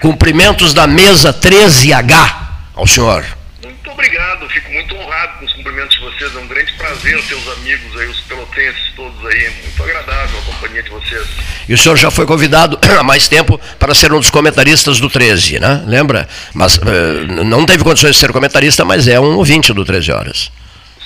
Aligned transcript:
Cumprimentos 0.00 0.74
da 0.74 0.86
mesa 0.86 1.32
13H 1.32 2.44
ao 2.74 2.86
senhor. 2.86 3.24
Muito 3.62 3.90
obrigado, 3.90 4.48
fico 4.48 4.72
muito 4.72 4.94
honrado 4.96 5.38
com 5.38 5.44
os 5.44 5.52
cumprimentos 5.52 5.96
de 5.96 6.02
vocês. 6.02 6.34
É 6.34 6.38
um 6.38 6.46
grande 6.46 6.72
prazer 6.74 7.22
ter 7.22 7.34
os 7.34 7.48
amigos 7.58 8.00
aí, 8.00 8.06
os 8.06 8.20
pelotenses 8.20 8.92
todos 8.96 9.26
aí. 9.26 9.50
Muito 9.62 9.82
agradável 9.82 10.38
a 10.38 10.42
companhia 10.42 10.82
de 10.82 10.90
vocês. 10.90 11.26
E 11.68 11.74
o 11.74 11.78
senhor 11.78 11.96
já 11.96 12.10
foi 12.10 12.26
convidado 12.26 12.78
há 12.98 13.02
mais 13.02 13.28
tempo 13.28 13.60
para 13.78 13.94
ser 13.94 14.12
um 14.12 14.18
dos 14.18 14.30
comentaristas 14.30 15.00
do 15.00 15.08
13, 15.08 15.60
né? 15.60 15.82
Lembra? 15.86 16.28
Mas 16.52 16.76
uh, 16.76 17.44
não 17.44 17.64
teve 17.64 17.84
condições 17.84 18.14
de 18.14 18.20
ser 18.20 18.32
comentarista, 18.32 18.84
mas 18.84 19.08
é 19.08 19.18
um 19.18 19.36
ouvinte 19.36 19.72
do 19.72 19.84
13 19.84 20.12
Horas. 20.12 20.52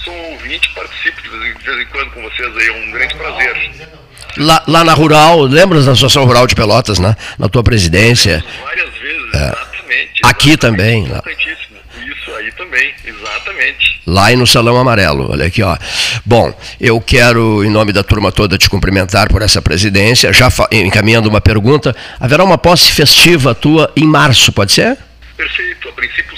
Sou 0.04 0.12
um 0.12 0.32
ouvinte, 0.32 0.68
participo 0.74 1.22
de 1.22 1.28
vez, 1.28 1.42
em, 1.44 1.58
de 1.58 1.64
vez 1.64 1.80
em 1.80 1.86
quando 1.86 2.10
com 2.10 2.22
vocês 2.22 2.56
aí. 2.56 2.68
É 2.68 2.72
um 2.72 2.90
grande 2.90 3.14
prazer. 3.14 3.97
Lá, 4.38 4.62
lá, 4.66 4.84
na 4.84 4.94
Rural, 4.94 5.42
lembra 5.42 5.80
da 5.82 5.92
Associação 5.92 6.24
Rural 6.24 6.46
de 6.46 6.54
Pelotas, 6.54 6.98
né? 6.98 7.16
Na 7.38 7.48
tua 7.48 7.62
presidência. 7.62 8.44
Várias 8.62 8.90
vezes, 8.94 9.34
é. 9.34 9.46
exatamente. 9.46 10.20
Aqui 10.22 10.56
também. 10.56 11.04
Importantíssimo. 11.04 11.76
Isso 12.06 12.34
aí 12.36 12.52
também, 12.52 12.94
exatamente. 13.04 14.00
Lá 14.06 14.32
e 14.32 14.36
no 14.36 14.46
Salão 14.46 14.76
Amarelo, 14.76 15.30
olha 15.30 15.46
aqui, 15.46 15.62
ó. 15.62 15.76
Bom, 16.24 16.54
eu 16.80 17.00
quero, 17.00 17.64
em 17.64 17.70
nome 17.70 17.92
da 17.92 18.02
turma 18.02 18.30
toda, 18.32 18.56
te 18.56 18.70
cumprimentar 18.70 19.28
por 19.28 19.42
essa 19.42 19.60
presidência. 19.60 20.32
Já 20.32 20.48
encaminhando 20.70 21.28
uma 21.28 21.40
pergunta, 21.40 21.94
haverá 22.18 22.44
uma 22.44 22.56
posse 22.56 22.92
festiva 22.92 23.54
tua 23.54 23.92
em 23.96 24.06
março, 24.06 24.52
pode 24.52 24.72
ser? 24.72 24.96
Perfeito, 25.36 25.88
a 25.88 25.92
princípio 25.92 26.36
7 26.36 26.37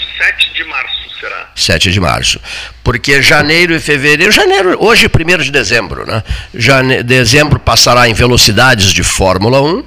será. 1.21 1.51
7 1.55 1.91
de 1.91 1.99
março. 1.99 2.39
Porque 2.83 3.21
janeiro 3.21 3.75
e 3.75 3.79
fevereiro, 3.79 4.31
janeiro, 4.31 4.75
hoje 4.79 5.05
é 5.05 5.09
1 5.09 5.43
de 5.43 5.51
dezembro, 5.51 6.05
né? 6.05 6.23
Jane, 6.53 7.03
dezembro 7.03 7.59
passará 7.59 8.09
em 8.09 8.13
velocidades 8.13 8.91
de 8.91 9.03
Fórmula 9.03 9.61
1. 9.61 9.83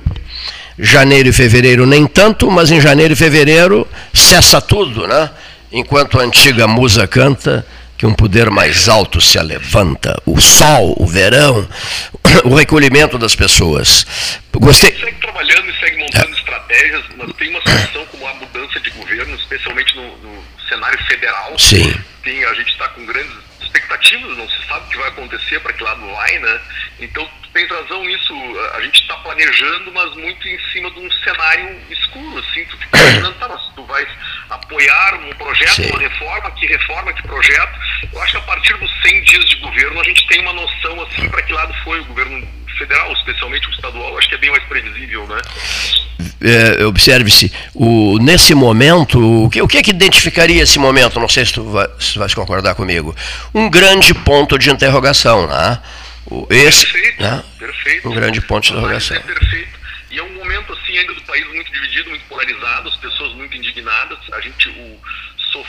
Janeiro 0.78 1.28
e 1.28 1.32
fevereiro 1.32 1.86
nem 1.86 2.06
tanto, 2.06 2.50
mas 2.50 2.70
em 2.70 2.80
janeiro 2.80 3.12
e 3.12 3.16
fevereiro 3.16 3.86
cessa 4.12 4.60
tudo, 4.60 5.06
né? 5.06 5.30
Enquanto 5.70 6.20
a 6.20 6.22
antiga 6.22 6.66
musa 6.66 7.06
canta, 7.06 7.66
que 7.96 8.06
um 8.06 8.14
poder 8.14 8.50
mais 8.50 8.88
alto 8.88 9.20
se 9.20 9.40
levanta, 9.40 10.20
o 10.26 10.40
sol, 10.40 10.94
o 10.98 11.06
verão, 11.06 11.66
o 12.44 12.54
recolhimento 12.54 13.18
das 13.18 13.34
pessoas. 13.34 14.06
Gostei. 14.52 14.96
Segue 14.98 15.18
trabalhando 15.20 15.70
e 15.70 15.78
segue 15.78 15.98
montando 15.98 16.34
é. 16.34 16.38
estratégias, 16.38 17.04
mas 17.16 17.32
tem 17.36 17.50
uma 17.50 17.60
situação 17.60 18.04
como 18.10 18.26
a 18.26 18.34
mudança 18.34 18.80
de 18.80 18.90
governo, 18.90 19.34
especialmente 19.36 19.96
no, 19.96 20.02
no 20.18 20.42
cenário 20.74 21.06
federal. 21.06 21.58
Sim. 21.58 21.94
Tem, 22.22 22.44
a 22.44 22.54
gente 22.54 22.70
está 22.70 22.88
com 22.88 23.04
grandes 23.06 23.32
expectativas, 23.60 24.36
não 24.36 24.48
se 24.48 24.66
sabe 24.66 24.86
o 24.86 24.88
que 24.90 24.98
vai 24.98 25.08
acontecer, 25.08 25.60
para 25.60 25.72
que 25.72 25.82
lado 25.82 26.06
vai, 26.06 26.38
né? 26.38 26.60
Então, 27.00 27.28
tu 27.42 27.48
tens 27.50 27.68
razão 27.68 28.02
nisso, 28.04 28.34
a 28.74 28.80
gente 28.80 29.00
está 29.00 29.16
planejando, 29.18 29.92
mas 29.92 30.14
muito 30.14 30.48
em 30.48 30.58
cima 30.72 30.90
de 30.90 31.00
um 31.00 31.10
cenário 31.10 31.80
escuro, 31.90 32.38
assim, 32.38 32.64
tu 32.66 32.78
fica 32.78 32.98
imaginando, 32.98 33.38
tá, 33.38 33.48
mas 33.48 33.62
tu 33.74 33.84
vais 33.84 34.08
apoiar 34.50 35.14
um 35.14 35.30
projeto, 35.34 35.74
Sim. 35.74 35.90
uma 35.90 35.98
reforma, 35.98 36.50
que 36.52 36.66
reforma, 36.66 37.12
que 37.12 37.22
projeto. 37.22 37.78
Eu 38.12 38.22
acho 38.22 38.32
que 38.32 38.38
a 38.38 38.42
partir 38.42 38.76
dos 38.78 39.02
100 39.02 39.22
dias 39.22 39.44
de 39.46 39.56
governo 39.56 40.00
a 40.00 40.04
gente 40.04 40.26
tem 40.26 40.40
uma 40.40 40.52
noção, 40.52 41.02
assim, 41.02 41.28
para 41.28 41.42
que 41.42 41.52
lado 41.52 41.74
foi 41.84 42.00
o 42.00 42.04
governo 42.06 42.63
federal, 42.76 43.12
especialmente 43.12 43.68
o 43.68 43.70
estadual, 43.70 44.18
acho 44.18 44.28
que 44.28 44.34
é 44.34 44.38
bem 44.38 44.50
mais 44.50 44.64
previsível, 44.64 45.26
né? 45.26 45.40
É, 46.40 46.84
Observe-se, 46.84 47.52
nesse 48.20 48.54
momento, 48.54 49.44
o 49.44 49.50
que, 49.50 49.62
o 49.62 49.68
que 49.68 49.78
é 49.78 49.82
que 49.82 49.90
identificaria 49.90 50.62
esse 50.62 50.78
momento? 50.78 51.18
Não 51.18 51.28
sei 51.28 51.44
se 51.44 51.54
tu 51.54 51.64
vai, 51.64 51.88
se 51.98 52.18
vai 52.18 52.28
concordar 52.34 52.74
comigo. 52.74 53.14
Um 53.54 53.70
grande 53.70 54.12
ponto 54.12 54.58
de 54.58 54.70
interrogação, 54.70 55.46
né? 55.46 55.80
O, 56.26 56.46
esse, 56.50 56.86
perfeito, 56.86 57.22
né? 57.22 57.44
perfeito. 57.58 58.08
Um 58.08 58.14
grande 58.14 58.40
ponto 58.40 58.64
de 58.64 58.72
interrogação. 58.72 59.16
É 59.16 59.20
perfeito. 59.20 59.78
E 60.10 60.18
é 60.18 60.22
um 60.22 60.34
momento, 60.34 60.72
assim, 60.72 60.96
ainda 60.98 61.14
do 61.14 61.22
país 61.22 61.46
muito 61.48 61.72
dividido, 61.72 62.10
muito 62.10 62.24
polarizado, 62.26 62.88
as 62.88 62.96
pessoas 62.96 63.34
muito 63.34 63.56
indignadas. 63.56 64.18
A 64.32 64.40
gente, 64.40 64.68
o, 64.68 64.98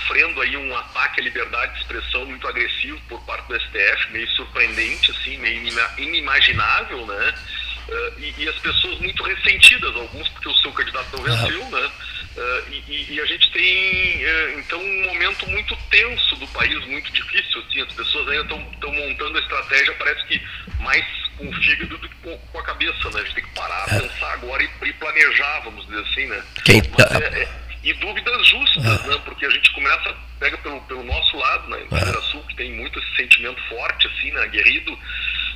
sofrendo 0.06 0.42
aí 0.42 0.56
um 0.56 0.76
ataque 0.76 1.22
à 1.22 1.24
liberdade 1.24 1.74
de 1.74 1.80
expressão 1.80 2.26
muito 2.26 2.48
agressivo 2.48 3.00
por 3.10 3.22
parte 3.26 3.48
do 3.48 3.60
STF, 3.60 4.12
meio 4.12 4.30
surpreendente, 4.32 5.12
assim, 5.12 5.38
meio 5.38 5.62
inimaginável, 5.98 7.06
né? 7.06 7.34
Uh, 7.88 8.20
e, 8.20 8.34
e, 8.40 8.50
as 8.50 8.58
pessoas 8.58 9.00
muito 9.00 9.22
ressentidas, 9.24 9.96
alguns 9.96 10.28
porque 10.30 10.50
o 10.50 10.56
seu 10.56 10.72
candidato 10.72 11.08
não 11.16 11.24
venceu, 11.24 11.62
uhum. 11.62 11.70
né? 11.70 11.92
Uh, 12.36 12.74
e, 12.88 13.14
e, 13.14 13.22
a 13.22 13.26
gente 13.26 13.52
tem, 13.52 14.26
uh, 14.26 14.60
então, 14.60 14.80
um 14.82 15.06
momento 15.06 15.48
muito 15.50 15.78
tenso 15.92 16.36
do 16.38 16.48
país, 16.48 16.84
muito 16.88 17.12
difícil, 17.12 17.62
assim, 17.62 17.82
as 17.82 17.94
pessoas 17.94 18.28
ainda 18.28 18.56
estão 18.56 18.92
montando 18.92 19.38
a 19.38 19.42
estratégia, 19.42 19.94
parece 20.00 20.26
que 20.26 20.42
mais 20.80 21.06
com 21.38 21.48
o 21.48 21.54
fígado 21.54 21.98
do 21.98 22.10
que 22.10 22.16
com, 22.24 22.38
com 22.38 22.60
a 22.60 22.64
cabeça, 22.64 23.10
né? 23.12 23.20
A 23.20 23.24
gente 23.24 23.36
tem 23.36 23.44
que 23.44 23.54
parar, 23.54 23.86
é. 23.90 24.00
pensar 24.00 24.34
agora 24.34 24.64
e, 24.64 24.70
e, 24.88 24.94
planejar, 24.94 25.60
vamos 25.60 25.86
dizer 25.86 26.02
assim, 26.02 26.26
né? 26.26 26.44
Quem... 26.64 26.82
Mas 26.98 27.22
é, 27.22 27.42
é, 27.42 27.65
e 27.86 27.94
dúvidas 27.94 28.48
justas, 28.48 28.84
uhum. 28.84 29.12
né? 29.12 29.22
Porque 29.24 29.46
a 29.46 29.50
gente 29.50 29.72
começa, 29.72 30.16
pega 30.40 30.58
pelo, 30.58 30.82
pelo 30.82 31.04
nosso 31.04 31.38
lado, 31.38 31.70
né? 31.70 31.84
Em 31.84 32.22
Sul, 32.24 32.42
que 32.50 32.56
tem 32.56 32.74
muito 32.74 32.98
esse 32.98 33.16
sentimento 33.16 33.62
forte, 33.70 34.08
assim, 34.08 34.32
né? 34.32 34.42
Aguerrido. 34.42 34.98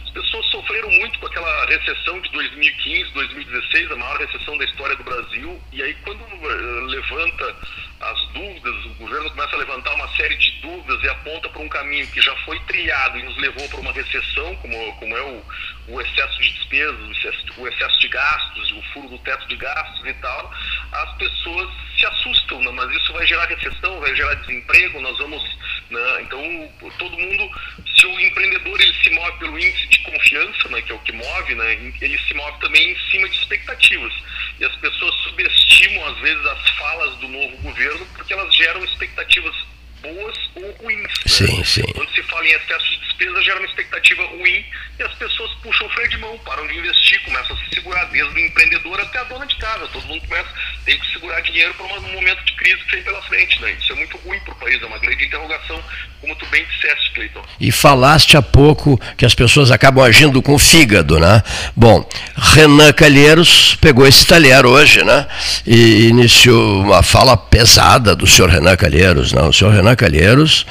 As 0.09 0.14
pessoas 0.14 0.46
sofreram 0.47 0.90
muito 0.90 1.20
com 1.20 1.28
aquela 1.28 1.66
recessão 1.68 2.20
de 2.20 2.31
2015, 2.31 3.12
2016, 3.12 3.92
a 3.92 3.96
maior 3.96 4.18
recessão 4.18 4.58
da 4.58 4.66
história 4.66 4.96
do 4.96 5.03
Brasil. 5.03 5.62
E 5.72 5.84
aí, 5.84 5.94
quando 6.03 6.22
uh, 6.22 6.86
levanta 6.86 7.56
as 8.00 8.28
dúvidas, 8.30 8.86
o 8.86 8.96
governo 8.96 9.30
começa 9.30 9.56
a 9.56 9.59
levantar 9.59 9.94
uma 9.94 10.08
série 10.16 10.36
de 10.36 10.52
dúvidas 10.62 11.03
e 11.03 11.09
aponta 11.09 11.50
para 11.50 11.62
um 11.62 11.70
caminho 11.70 12.08
que 12.08 12.22
já 12.22 12.36
foi 12.38 12.59
triado 12.62 13.20
e 13.20 13.24
nos 13.24 13.38
levou 13.38 13.70
para 13.70 13.81
uma 13.81 13.92
recessão, 13.92 14.56
como, 14.56 14.94
como 14.96 15.16
é 15.16 15.22
o, 15.22 15.46
o 15.90 16.02
excesso 16.02 16.41
de 16.41 16.53
despesas, 16.53 17.08
o 17.08 17.12
excesso, 17.12 17.46
o 17.58 17.68
excesso 17.68 18.00
de 18.00 18.08
gastos, 18.08 18.72
o 18.72 18.81
furo 18.94 19.09
do 19.09 19.20
teto 19.20 19.47
de 19.47 19.58
gastos 19.58 20.08
e 20.08 20.14
tal, 20.16 20.52
as 20.91 21.18
pessoas 21.18 21.70
se 22.00 22.06
assustam, 22.06 22.62
né? 22.62 22.72
mas 22.72 22.90
isso 22.96 23.14
vai 23.14 23.28
gerar 23.28 23.46
recessão, 23.46 24.00
vai 24.00 24.16
gerar 24.16 24.34
desemprego, 24.36 25.02
nós 25.02 25.18
vamos. 25.20 25.44
Né? 25.89 26.22
Então, 26.22 26.72
todo 27.00 27.17
mundo, 27.17 27.50
se 27.97 28.05
o 28.05 28.19
empreendedor 28.19 28.79
ele 28.79 28.94
se 29.03 29.09
move 29.09 29.39
pelo 29.39 29.57
índice 29.57 29.88
de 29.88 30.00
confiança, 30.00 30.69
né, 30.69 30.81
que 30.83 30.91
é 30.91 30.95
o 30.95 31.00
que 31.00 31.11
move, 31.11 31.55
né, 31.55 31.94
ele 32.01 32.17
se 32.19 32.33
move 32.35 32.59
também 32.59 32.91
em 32.91 33.09
cima 33.09 33.27
de 33.27 33.38
expectativas. 33.39 34.13
E 34.59 34.66
as 34.66 34.75
pessoas 34.75 35.16
subestimam, 35.23 36.05
às 36.05 36.17
vezes, 36.19 36.45
as 36.45 36.69
falas 36.78 37.16
do 37.17 37.28
novo 37.28 37.57
governo 37.57 38.05
porque 38.16 38.33
elas 38.33 38.53
geram 38.55 38.83
expectativas 38.83 39.55
boas 40.01 40.37
ou 40.55 40.71
ruins. 40.81 41.01
Né? 41.01 41.07
Sim, 41.27 41.63
sim. 41.63 41.93
Quando 41.93 42.09
se 42.13 42.23
fala 42.23 42.45
em 42.45 42.51
excesso 42.51 42.89
de 42.89 42.97
despesa, 42.99 43.41
gera 43.41 43.59
uma 43.59 43.67
expectativa 43.67 44.23
ruim 44.25 44.65
e 44.99 45.03
as 45.03 45.13
pessoas 45.13 45.51
puxam 45.63 45.87
o 45.87 45.89
freio 45.91 46.09
de 46.09 46.17
mão, 46.17 46.37
param 46.39 46.67
de 46.67 46.77
investir, 46.77 47.21
começam 47.23 47.55
a 47.55 47.59
se 47.59 47.75
segurar, 47.75 48.05
desde 48.05 48.33
o 48.33 48.39
empreendedor 48.39 48.99
até 48.99 49.19
a 49.19 49.23
dona 49.23 49.45
de 49.45 49.55
casa. 49.55 49.87
Todo 49.87 50.05
mundo 50.07 50.21
começa, 50.27 50.49
tem 50.85 50.99
que 50.99 51.11
segurar 51.13 51.41
dinheiro 51.41 51.73
para 51.73 51.85
um 51.85 52.13
momento 52.13 52.43
de 52.43 52.53
crise 52.53 52.77
que 52.83 52.91
vem 52.91 53.03
pela 53.03 53.21
frente. 53.23 53.61
Né? 53.61 53.71
Isso 53.79 53.91
é 53.93 53.95
muito 53.95 54.17
ruim 54.17 54.39
para 54.39 54.53
o 54.53 54.57
país, 54.57 54.81
é 54.81 54.85
uma 54.85 54.99
grande 54.99 55.25
interrogação, 55.25 55.81
como 56.21 56.35
tu 56.35 56.45
bem 56.47 56.66
disseste, 56.66 57.11
Cleiton. 57.13 57.45
E 57.59 57.71
falaste 57.71 58.35
há 58.35 58.41
pouco 58.41 58.99
que 59.17 59.25
as 59.25 59.33
pessoas 59.33 59.71
acabam 59.71 60.03
agindo 60.03 60.41
com 60.41 60.53
o 60.53 60.59
fígado, 60.59 61.19
né? 61.19 61.41
Bom, 61.75 62.07
Renan 62.35 62.91
Calheiros 62.93 63.75
pegou 63.75 64.05
esse 64.05 64.25
talher 64.25 64.66
hoje, 64.66 65.03
né? 65.03 65.27
E 65.66 66.07
iniciou 66.07 66.81
uma 66.83 67.01
fala 67.01 67.37
pesada 67.37 68.16
do 68.16 68.27
senhor 68.27 68.49
Renan 68.49 68.75
Calheiros, 68.75 69.31
não? 69.31 69.43
Né? 69.43 69.49
O 69.49 69.53
senhor 69.53 69.73
Renan 69.73 69.88
Calheiros 69.95 70.66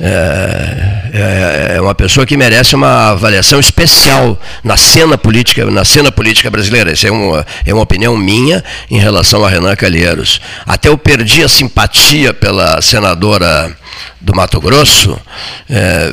é, 0.00 1.10
é, 1.12 1.76
é 1.76 1.80
uma 1.80 1.94
pessoa 1.94 2.26
que 2.26 2.36
merece 2.36 2.74
uma 2.74 3.10
avaliação 3.10 3.58
especial 3.60 4.40
na 4.62 4.76
cena 4.76 5.18
política, 5.18 5.64
na 5.66 5.84
cena 5.84 6.12
política 6.12 6.50
brasileira. 6.50 6.92
Isso 6.92 7.06
é 7.06 7.10
uma, 7.10 7.46
é 7.64 7.74
uma 7.74 7.82
opinião 7.82 8.16
minha 8.16 8.62
em 8.90 8.98
relação 8.98 9.44
a 9.44 9.48
Renan 9.48 9.74
Calheiros. 9.76 10.40
Até 10.66 10.88
eu 10.88 10.98
perdi 10.98 11.42
a 11.42 11.48
simpatia 11.48 12.32
pela 12.32 12.80
senadora 12.80 13.76
do 14.20 14.34
Mato 14.34 14.60
Grosso. 14.60 15.18
É, 15.68 16.12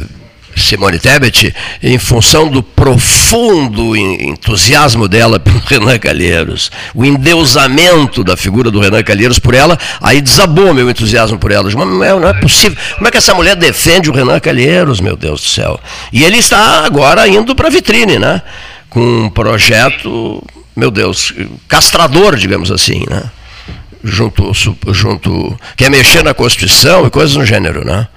Simone 0.56 1.00
Tebet, 1.00 1.54
em 1.82 1.98
função 1.98 2.48
do 2.50 2.64
profundo 2.64 3.96
entusiasmo 3.96 5.08
dela 5.08 5.40
pelo 5.40 5.60
Renan 5.60 6.00
Calheiros, 6.00 6.72
o 6.94 7.04
endeusamento 7.04 8.24
da 8.24 8.38
figura 8.38 8.72
do 8.72 8.80
Renan 8.80 9.04
Calheiros 9.04 9.40
por 9.40 9.54
ela, 9.54 9.78
aí 10.02 10.22
desabou 10.22 10.74
meu 10.74 10.90
entusiasmo 10.90 11.38
por 11.38 11.52
ela. 11.52 11.70
Não 11.70 12.04
é, 12.04 12.10
não 12.20 12.28
é 12.28 12.34
possível. 12.34 12.78
Como 12.96 13.08
é 13.08 13.12
que 13.12 13.18
essa 13.18 13.34
mulher 13.34 13.56
defende 13.56 14.10
o 14.10 14.14
Renan 14.14 14.40
Calheiros, 14.40 15.00
meu 15.02 15.16
Deus 15.16 15.42
do 15.42 15.48
céu? 15.48 15.80
E 16.12 16.24
ele 16.24 16.38
está 16.38 16.86
agora 16.86 17.28
indo 17.28 17.56
para 17.56 17.68
a 17.68 17.72
vitrine, 17.72 18.18
né? 18.18 18.42
Com 18.90 19.26
um 19.26 19.30
projeto, 19.30 20.44
meu 20.76 20.92
Deus, 20.92 21.34
castrador, 21.68 22.36
digamos 22.36 22.72
assim, 22.72 23.04
né? 23.10 23.24
Junto, 24.04 24.52
junto, 24.94 25.60
quer 25.76 25.90
mexer 25.90 26.24
na 26.24 26.34
Constituição 26.34 27.08
e 27.08 27.10
coisas 27.10 27.36
no 27.36 27.46
gênero, 27.46 27.84
né? 27.84 28.08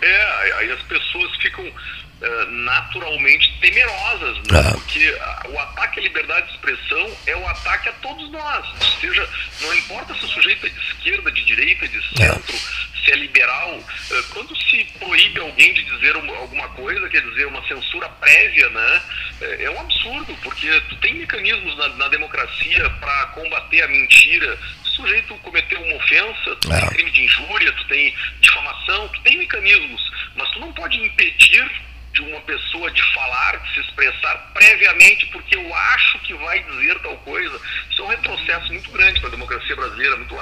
É, 0.00 0.52
aí 0.60 0.70
as 0.70 0.80
pessoas 0.82 1.30
ficam 1.42 1.64
uh, 1.64 2.50
naturalmente 2.98 3.52
temerosas, 3.60 4.36
né? 4.50 4.60
Ah. 4.60 4.72
porque 4.72 5.18
o 5.48 5.58
ataque 5.58 6.00
à 6.00 6.02
liberdade 6.02 6.46
de 6.48 6.54
expressão 6.54 7.16
é 7.26 7.36
o 7.36 7.48
ataque 7.48 7.88
a 7.88 7.92
todos 7.92 8.30
nós. 8.30 8.66
Ou 8.80 9.00
seja, 9.00 9.28
não 9.60 9.74
importa 9.74 10.14
se 10.14 10.24
o 10.24 10.28
sujeito 10.28 10.66
é 10.66 10.68
de 10.68 10.80
esquerda, 10.80 11.30
de 11.30 11.44
direita, 11.44 11.88
de 11.88 12.02
centro, 12.16 12.54
é. 12.54 13.04
se 13.04 13.12
é 13.12 13.16
liberal, 13.16 13.76
uh, 13.76 14.22
quando 14.30 14.56
se 14.56 14.84
proíbe 14.98 15.40
alguém 15.40 15.72
de 15.72 15.84
dizer 15.84 16.16
uma, 16.16 16.36
alguma 16.36 16.68
coisa, 16.70 17.08
quer 17.08 17.22
dizer, 17.22 17.46
uma 17.46 17.66
censura 17.66 18.08
prévia, 18.08 18.68
né? 18.70 19.02
É, 19.40 19.64
é 19.64 19.70
um 19.70 19.80
absurdo, 19.80 20.36
porque 20.42 20.68
tu 20.88 20.96
tem 20.96 21.14
mecanismos 21.14 21.76
na, 21.76 21.88
na 21.90 22.08
democracia 22.08 22.90
para 22.90 23.26
combater 23.26 23.82
a 23.82 23.88
mentira, 23.88 24.58
sujeito 24.98 25.34
cometeu 25.36 25.80
uma 25.80 25.94
ofensa, 25.94 26.56
tu 26.56 26.72
é. 26.72 26.80
tem 26.80 26.88
crime 26.88 27.10
de 27.12 27.22
injúria, 27.22 27.72
tu 27.72 27.86
tem 27.86 28.12
difamação, 28.40 29.08
tu 29.08 29.20
tem 29.22 29.38
mecanismos, 29.38 30.10
mas 30.34 30.50
tu 30.50 30.58
não 30.58 30.72
pode 30.72 30.98
impedir 30.98 31.70
de 32.18 32.22
uma 32.22 32.40
pessoa 32.40 32.90
de 32.90 33.02
falar, 33.14 33.58
de 33.58 33.74
se 33.74 33.80
expressar 33.80 34.36
previamente, 34.52 35.26
porque 35.26 35.56
eu 35.56 35.74
acho 35.74 36.18
que 36.20 36.34
vai 36.34 36.60
dizer 36.64 36.98
tal 36.98 37.16
coisa. 37.18 37.60
Isso 37.90 38.02
é 38.02 38.04
um 38.04 38.08
retrocesso 38.08 38.72
muito 38.72 38.90
grande 38.90 39.20
para 39.20 39.28
a 39.28 39.32
democracia 39.32 39.76
brasileira, 39.76 40.16
muito, 40.16 40.34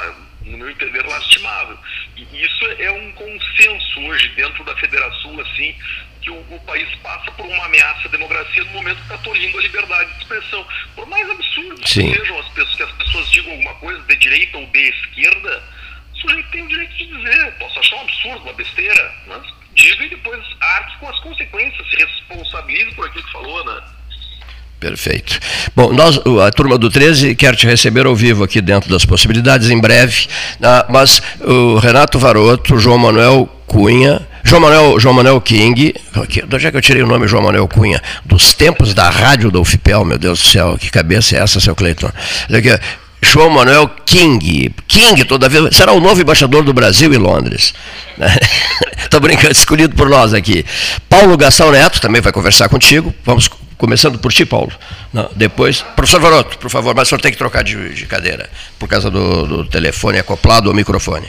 no 0.46 0.58
meu 0.58 0.70
entender, 0.70 1.05
lastimável. 1.06 1.78
E 2.17 2.23
isso 2.43 2.67
é 2.78 2.90
um 2.90 3.12
consenso 3.12 4.00
hoje 4.00 4.28
dentro 4.31 4.64
da 4.64 4.75
Federação, 4.76 5.38
assim, 5.40 5.76
que 6.23 6.31
o, 6.31 6.38
o, 6.38 6.61
país 6.61 6.88
passa 6.96 7.31
por 7.32 7.44
uma 7.44 7.67
ameaça 7.67 8.08
à 8.08 8.11
democracia 8.11 8.64
no 8.64 8.70
momento 8.70 8.96
que 8.96 9.02
está 9.02 9.19
tolhindo 9.19 9.58
a 9.58 9.62
liberdade 9.62 10.12
de 10.12 10.19
expressão. 10.19 10.67
Por 10.94 11.06
mais 11.06 11.28
absurdo 11.28 11.81
que 11.82 11.90
sejam 11.90 12.38
as 12.38 12.49
pessoas, 12.49 12.76
que 12.76 12.82
as 12.82 12.93
pessoas 12.93 13.31
digam 13.31 13.52
alguma 13.52 13.75
coisa 13.75 14.00
de 14.02 14.17
direita 14.17 14.56
ou 14.56 14.67
de 14.67 14.88
esquerda, 14.88 15.62
o 16.14 16.17
sujeito 16.17 16.50
tem 16.50 16.62
o 16.62 16.69
direito 16.69 16.96
de 16.96 17.06
dizer. 17.06 17.52
Posso 17.58 17.78
achar 17.78 17.96
um 17.96 18.00
absurdo, 18.00 18.43
uma 18.44 18.52
besteira, 18.55 19.14
mas 19.26 19.55
diga 19.76 20.05
e 20.05 20.11
depois 20.11 20.40
arque 20.61 20.99
com 20.99 21.08
as 21.08 21.19
consequências, 21.20 21.88
se 21.88 21.96
responsabilize 21.96 22.94
por 22.94 23.06
aquilo 23.06 23.25
que 23.25 23.32
falou, 23.32 23.64
né? 23.64 23.81
Perfeito. 24.81 25.38
Bom, 25.75 25.93
nós, 25.93 26.20
a 26.46 26.50
turma 26.50 26.76
do 26.76 26.90
13 26.90 27.34
quer 27.34 27.56
te 27.56 27.67
receber 27.67 28.05
ao 28.05 28.14
vivo 28.14 28.44
aqui 28.44 28.61
dentro 28.61 28.90
das 28.90 29.06
possibilidades 29.06 29.70
em 29.70 29.81
breve, 29.81 30.28
né? 30.61 30.84
mas 30.90 31.23
o 31.40 31.78
Renato 31.78 32.19
Varoto, 32.19 32.78
João 32.78 32.99
Manuel 32.99 33.49
Cunha, 33.67 34.26
João 34.44 34.61
Manuel, 34.61 35.00
João 35.00 35.14
Manuel 35.14 35.40
King, 35.40 35.94
de 35.94 36.55
onde 36.55 36.67
é 36.67 36.70
que 36.70 36.76
eu 36.76 36.82
tirei 36.82 37.02
o 37.02 37.06
nome 37.06 37.26
João 37.26 37.43
Manuel 37.43 37.67
Cunha? 37.67 38.02
Dos 38.25 38.52
tempos 38.52 38.93
da 38.93 39.08
rádio 39.08 39.50
da 39.50 39.58
UFPEL, 39.58 40.05
meu 40.05 40.19
Deus 40.19 40.40
do 40.40 40.46
céu, 40.46 40.76
que 40.78 40.90
cabeça 40.90 41.37
é 41.37 41.40
essa, 41.40 41.58
seu 41.58 41.75
Cleiton? 41.75 42.11
João 43.26 43.50
Manuel 43.50 43.88
King. 44.05 44.73
King, 44.87 45.25
toda 45.25 45.49
vez, 45.49 45.76
será 45.76 45.93
o 45.93 46.00
novo 46.00 46.20
embaixador 46.20 46.62
do 46.62 46.73
Brasil 46.73 47.12
em 47.12 47.19
Londres. 47.19 47.75
Estou 49.02 49.20
brincando, 49.20 49.52
escolhido 49.52 49.94
por 49.94 50.08
nós 50.08 50.32
aqui. 50.32 50.64
Paulo 51.08 51.37
Gastão 51.37 51.70
Neto 51.70 52.00
também 52.00 52.20
vai 52.20 52.32
conversar 52.32 52.69
contigo. 52.69 53.14
Vamos 53.25 53.49
começando 53.76 54.19
por 54.19 54.32
ti, 54.32 54.44
Paulo. 54.44 54.73
Não, 55.12 55.31
depois, 55.34 55.82
professor 55.82 56.20
Varoto, 56.20 56.58
por 56.58 56.70
favor, 56.70 56.94
mas 56.94 57.08
o 57.08 57.11
senhor 57.11 57.20
tem 57.20 57.32
que 57.32 57.38
trocar 57.38 57.62
de, 57.62 57.94
de 57.94 58.06
cadeira, 58.06 58.49
por 58.78 58.88
causa 58.88 59.11
do, 59.11 59.46
do, 59.46 59.64
telefone 59.67 60.19
acoplado 60.19 60.69
ao 60.69 60.75
microfone. 60.75 61.28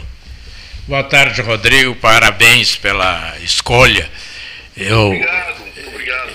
Boa 0.88 1.04
tarde, 1.04 1.42
Rodrigo, 1.42 1.96
parabéns 1.96 2.76
pela 2.76 3.34
escolha. 3.42 4.10
Eu, 4.76 5.14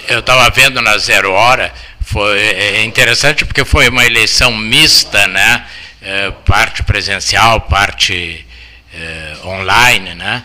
Eu 0.08 0.18
estava 0.18 0.50
vendo 0.50 0.82
na 0.82 0.98
Zero 0.98 1.32
Hora, 1.32 1.72
foi 2.12 2.38
é 2.38 2.84
interessante 2.84 3.44
porque 3.44 3.64
foi 3.64 3.88
uma 3.88 4.04
eleição 4.04 4.54
mista, 4.54 5.26
né? 5.26 5.66
É, 6.02 6.30
parte 6.30 6.82
presencial, 6.82 7.62
parte 7.62 8.46
é, 8.92 9.36
online, 9.44 10.14
né? 10.14 10.44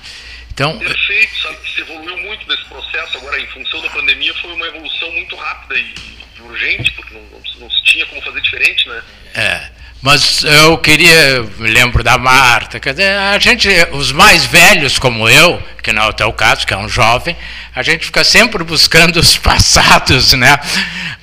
Então, 0.54 0.78
Perfeito, 0.80 1.42
sabe 1.42 1.58
que 1.58 1.76
se 1.76 1.82
evoluiu 1.82 2.18
muito 2.18 2.48
nesse 2.48 2.66
processo 2.66 3.18
agora 3.18 3.40
em 3.40 3.48
função 3.48 3.82
da 3.82 3.90
pandemia, 3.90 4.34
foi 4.36 4.54
uma 4.54 4.66
evolução 4.68 5.12
muito 5.12 5.36
rápida 5.36 5.80
e 5.80 5.94
urgente, 6.42 6.92
porque 6.92 7.14
não, 7.14 7.22
não, 7.24 7.42
não, 7.60 7.70
se 7.70 7.84
tinha 7.84 8.06
como 8.06 8.22
fazer 8.22 8.42
diferente, 8.42 8.88
né? 8.88 9.04
É, 9.36 9.70
mas 10.02 10.44
eu 10.44 10.78
queria, 10.78 11.44
me 11.58 11.70
lembro 11.70 12.04
da 12.04 12.18
Marta, 12.18 12.80
quer 12.80 12.92
dizer, 12.92 13.18
a 13.18 13.38
gente, 13.40 13.68
os 13.94 14.12
mais 14.12 14.46
velhos 14.46 15.00
como 15.00 15.28
eu, 15.28 15.62
que 15.82 15.92
não 15.92 16.04
é 16.04 16.08
o 16.08 16.14
teu 16.14 16.32
caso, 16.32 16.68
que 16.68 16.74
é 16.74 16.78
um 16.78 16.88
jovem, 16.88 17.36
a 17.76 17.82
gente 17.82 18.06
fica 18.06 18.24
sempre 18.24 18.64
buscando 18.64 19.18
os 19.20 19.36
passados, 19.40 20.34
né? 20.34 20.60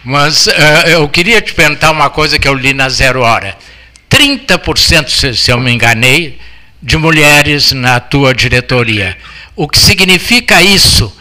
Mas 0.02 0.46
uh, 0.46 0.50
eu 0.88 1.08
queria 1.08 1.40
te 1.40 1.54
perguntar 1.54 1.90
uma 1.90 2.10
coisa 2.10 2.38
que 2.38 2.48
eu 2.48 2.54
li 2.54 2.74
na 2.74 2.88
Zero 2.88 3.22
Hora. 3.22 3.56
30%, 4.10 5.08
se, 5.08 5.34
se 5.34 5.50
eu 5.50 5.58
me 5.58 5.72
enganei, 5.72 6.38
de 6.82 6.96
mulheres 6.96 7.72
na 7.72 7.98
tua 7.98 8.34
diretoria. 8.34 9.16
O 9.56 9.66
que 9.66 9.78
significa 9.78 10.62
isso? 10.62 11.14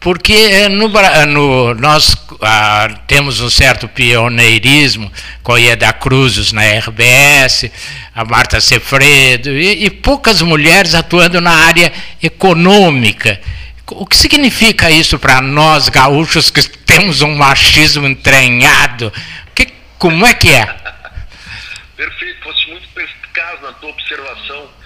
Porque 0.00 0.32
eh, 0.32 0.68
no, 0.68 0.88
no, 1.26 1.74
nós 1.74 2.16
ah, 2.40 2.88
temos 3.06 3.40
um 3.40 3.50
certo 3.50 3.88
pioneirismo 3.88 5.12
com 5.42 5.54
a 5.54 5.58
Ieda 5.58 5.92
Cruzes 5.92 6.52
na 6.52 6.62
RBS, 6.62 7.70
a 8.14 8.24
Marta 8.24 8.60
Sefredo, 8.60 9.50
e, 9.50 9.84
e 9.84 9.90
poucas 9.90 10.40
mulheres 10.40 10.94
atuando 10.94 11.40
na 11.40 11.52
área 11.52 11.92
econômica. 12.22 13.40
O 13.90 14.06
que 14.06 14.16
significa 14.16 14.90
isso 14.90 15.18
para 15.18 15.40
nós 15.40 15.88
gaúchos 15.88 16.50
que 16.50 16.62
temos 16.68 17.22
um 17.22 17.34
machismo 17.34 18.06
entranhado? 18.06 19.12
Que, 19.54 19.66
como 19.98 20.24
é 20.26 20.34
que 20.34 20.50
é? 20.50 20.66
Perfeito, 21.96 22.42
foste 22.44 22.70
muito 22.70 22.88
perspicaz 22.94 23.60
na 23.62 23.72
tua 23.72 23.90
observação 23.90 24.78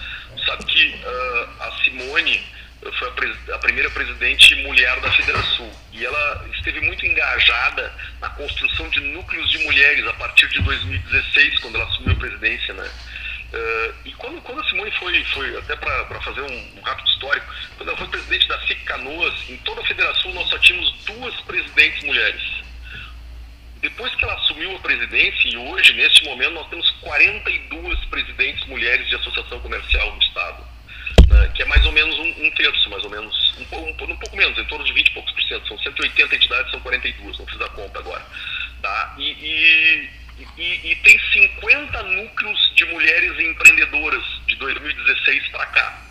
Sabe 0.45 0.65
que 0.65 0.87
uh, 0.87 1.49
a 1.61 1.71
Simone 1.83 2.41
foi 2.91 3.07
a, 3.07 3.55
a, 3.55 3.59
primeira 3.59 3.89
presidente 3.91 4.55
mulher 4.63 4.99
da 4.99 5.11
Federação 5.11 5.71
e 5.91 6.05
ela 6.05 6.45
esteve 6.53 6.81
muito 6.81 7.05
engajada 7.05 7.93
na 8.19 8.29
construção 8.31 8.89
de 8.89 8.99
núcleos 8.99 9.49
de 9.51 9.59
mulheres 9.59 10.05
a 10.07 10.13
partir 10.13 10.47
de 10.49 10.61
2016, 10.61 11.59
quando 11.59 11.75
ela 11.75 11.85
assumiu 11.85 12.13
a 12.13 12.19
presidência, 12.19 12.73
né? 12.73 12.89
Uh, 13.53 13.93
e 14.05 14.11
quando, 14.13 14.41
quando 14.41 14.61
a 14.61 14.63
Simone 14.67 14.91
foi, 14.93 15.23
foi 15.25 15.57
até 15.59 15.75
para 15.75 16.21
fazer 16.21 16.41
um, 16.41 16.77
um, 16.77 16.81
rápido 16.81 17.07
histórico, 17.07 17.53
quando 17.77 17.89
ela 17.89 17.97
foi 17.99 18.07
presidente 18.07 18.47
da 18.47 18.59
CIC 18.61 18.83
Canoas, 18.83 19.49
em 19.49 19.57
toda 19.57 19.81
a 19.81 19.85
federação 19.85 20.33
nós 20.33 20.49
só 20.49 20.57
tínhamos 20.57 20.91
duas 21.05 21.35
presidentes 21.41 22.03
mulheres. 22.03 22.41
Depois 23.79 24.15
que 24.15 24.23
ela 24.23 24.33
assumiu 24.35 24.75
a 24.75 24.79
presidência, 24.79 25.49
e 25.49 25.57
hoje, 25.57 25.93
neste 25.93 26.23
momento, 26.23 26.53
nós 26.53 26.69
temos 26.69 26.89
42 27.01 28.05
presidentes 28.05 28.65
mulheres 28.65 29.07
de 29.07 29.15
associação 29.15 29.59
comercial 29.59 30.15
no 30.15 30.21
Estado, 30.23 30.72
né, 31.29 31.51
que 31.53 31.61
é 31.61 31.65
mais 31.65 31.85
ou 31.85 31.91
menos 31.91 32.17
um, 32.17 32.45
um 32.45 32.51
terço, 32.51 32.89
mais 32.89 33.03
ou 33.03 33.09
menos, 33.09 33.53
um, 33.57 33.77
um, 33.77 33.89
um, 33.89 34.17
pouco 34.17 34.35
menos, 34.35 34.57
em 34.57 34.65
torno 34.65 34.85
de 34.85 34.93
20 34.93 35.07
e 35.07 35.11
poucos 35.11 35.31
por 35.31 35.43
cento. 35.43 35.67
São 35.67 35.79
180 35.79 36.35
entidades, 36.35 36.71
são 36.71 36.79
42, 36.79 37.39
não 37.39 37.45
fiz 37.47 37.61
a 37.61 37.69
conta 37.69 37.99
agora. 37.99 38.25
Tá? 38.81 39.15
E, 39.17 39.29
e, 39.31 40.09
e, 40.57 40.91
e 40.91 40.95
tem 40.97 41.19
50 41.19 42.03
núcleos 42.03 42.73
de 42.75 42.85
mulheres 42.85 43.39
empreendedoras 43.39 44.23
de 44.47 44.55
2016 44.55 45.47
para 45.49 45.65
cá. 45.67 46.03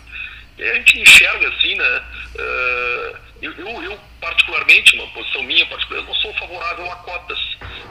E 0.57 0.63
a 0.63 0.75
gente 0.75 0.99
enxerga 0.99 1.49
assim, 1.49 1.75
né? 1.75 2.03
Uh, 2.35 3.17
eu, 3.41 3.51
eu, 3.53 3.83
eu, 3.83 3.99
particularmente, 4.21 4.95
uma 4.95 5.07
posição 5.07 5.43
minha 5.43 5.65
particular, 5.65 5.99
eu 6.01 6.05
não 6.05 6.15
sou 6.15 6.33
favorável 6.35 6.91
a 6.91 6.95
cotas, 6.97 7.39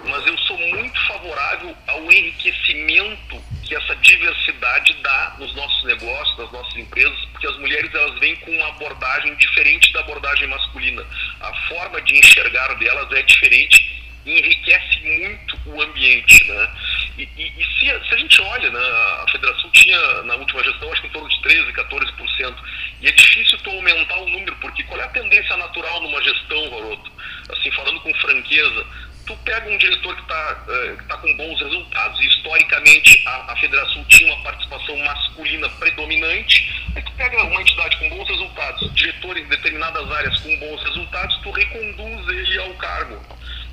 mas 0.05 0.27
eu 0.27 0.39
sou 0.39 0.57
muito 0.57 1.07
favorável 1.07 1.77
ao 1.89 2.11
enriquecimento 2.11 3.32
que 3.73 3.77
essa 3.77 3.97
diversidade 3.97 4.93
dá 5.03 5.37
nos 5.39 5.55
nossos 5.55 5.85
negócios, 5.85 6.39
nas 6.39 6.53
nossas 6.53 6.77
empresas, 6.77 7.19
porque 7.33 7.47
as 7.47 7.57
mulheres 7.57 7.95
elas 7.95 8.19
vêm 8.21 8.37
com 8.37 8.51
uma 8.51 8.69
abordagem 8.69 9.35
diferente 9.37 9.91
da 9.95 10.01
abordagem 10.01 10.47
masculina. 10.47 11.03
A 11.41 11.55
forma 11.69 12.03
de 12.03 12.19
enxergar 12.19 12.75
delas 12.75 13.11
é 13.13 13.23
diferente 13.23 14.03
e 14.27 14.39
enriquece 14.39 15.01
muito 15.01 15.59
o 15.67 15.83
ambiente, 15.83 16.45
né? 16.45 16.71
E, 17.17 17.23
e, 17.23 17.53
e 17.59 17.65
se, 17.79 17.91
a, 17.91 18.05
se, 18.05 18.15
a, 18.15 18.19
gente 18.19 18.41
olha, 18.43 18.71
né, 18.71 18.79
a 18.79 19.27
federação 19.31 19.71
tinha 19.71 20.23
na 20.25 20.35
última 20.35 20.63
gestão 20.63 20.93
acho 20.93 21.01
que 21.01 21.09
em 21.09 21.13
torno 21.13 21.29
de 21.29 21.43
13, 21.43 21.73
14%, 21.73 22.55
e 23.01 23.09
é 23.09 23.13
difícil 23.13 23.59
tu 23.59 23.71
aumentar 23.71 24.19
o 24.19 24.29
número, 24.29 24.55
porque 24.57 24.83
qual 24.85 25.01
é 25.01 25.05
a 25.05 25.09
tendência 25.09 25.57
natural 25.57 26.03
numa 26.03 26.23
gestão, 26.23 26.71
Varoto? 26.71 27.11
Assim, 27.51 27.71
falando 27.73 28.01
com 28.01 28.15
franqueza, 28.15 28.87
tu 29.27 29.37
pega 29.45 29.69
um 29.69 29.79
diretor 29.79 30.15
que 30.17 30.23
está 30.23 30.65
é, 30.69 30.97
tá 31.09 31.17
com 31.19 31.37
bons 31.37 31.61
resultados, 31.61 32.21
historicamente 32.21 33.23
a, 33.27 33.53
a 33.53 33.57
federação 33.57 34.05
tinha 34.05 34.33
uma 34.33 34.43
participação 34.43 34.97
masculina 34.99 35.69
predominante, 35.71 36.87
aí 36.95 37.03
tu 37.03 37.13
pega 37.13 37.43
uma 37.45 37.61
entidade 37.61 37.97
com 37.99 38.09
bons 38.11 38.29
resultados, 38.29 38.95
diretor 38.95 39.37
em 39.37 39.47
determinadas 39.47 40.11
áreas 40.11 40.39
com 40.41 40.57
bons 40.59 40.83
resultados, 40.83 41.37
tu 41.43 41.51
reconduz 41.51 42.29
ele 42.29 42.59
ao 42.59 42.75
cargo. 42.75 43.23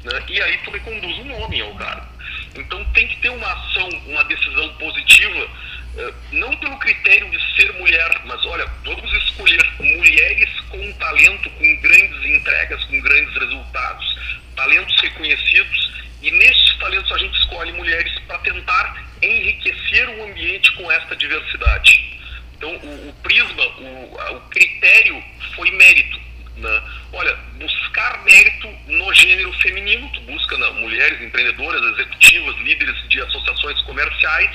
Né? 0.04 0.24
E 0.30 0.42
aí 0.42 0.58
tu 0.60 0.72
reconduz 0.72 1.18
um 1.18 1.42
homem 1.42 1.62
ao 1.62 1.74
cargo. 1.76 2.08
Então 2.56 2.84
tem 2.94 3.08
que 3.08 3.18
ter 3.18 3.30
uma 3.30 3.52
ação, 3.52 3.90
uma 4.08 4.24
decisão 4.26 4.70
positiva, 4.76 5.48
eh, 5.98 6.14
não 6.32 6.56
pelo 6.58 6.78
critério 6.78 7.30
de 7.30 7.56
ser 7.56 7.72
mulher, 7.74 8.22
mas 8.26 8.46
olha, 8.46 8.66
vamos 8.84 9.12
escolher 9.24 9.64
mulheres 9.80 10.50
com 10.70 10.94
talento, 10.94 11.50
com 11.50 11.82
grandes 11.82 12.26
entregas, 12.26 12.84
com 12.86 13.00
grandes 13.02 13.34
resultados, 13.36 14.18
talentos 14.60 15.02
reconhecidos, 15.02 15.92
e 16.22 16.32
nesses 16.32 16.78
talentos 16.78 17.10
a 17.14 17.18
gente 17.18 17.40
escolhe 17.40 17.72
mulheres 17.72 18.12
para 18.28 18.40
tentar 18.40 19.06
enriquecer 19.22 20.10
o 20.10 20.24
ambiente 20.26 20.72
com 20.74 20.92
esta 20.92 21.16
diversidade. 21.16 22.20
Então 22.58 22.70
o, 22.70 23.10
o 23.10 23.14
prisma, 23.24 23.64
o, 23.78 24.36
o 24.36 24.42
critério 24.50 25.24
foi 25.56 25.72
mérito. 25.72 26.20
Né? 26.58 26.84
Olha, 27.14 27.34
buscar 27.58 28.22
mérito 28.26 28.68
no 28.88 29.14
gênero 29.14 29.54
feminino, 29.62 30.12
tu 30.12 30.20
busca 30.22 30.58
né, 30.58 30.70
mulheres 30.72 31.22
empreendedoras, 31.22 31.82
executivas, 31.94 32.58
líderes 32.58 33.08
de 33.08 33.22
associações 33.22 33.82
comerciais, 33.84 34.52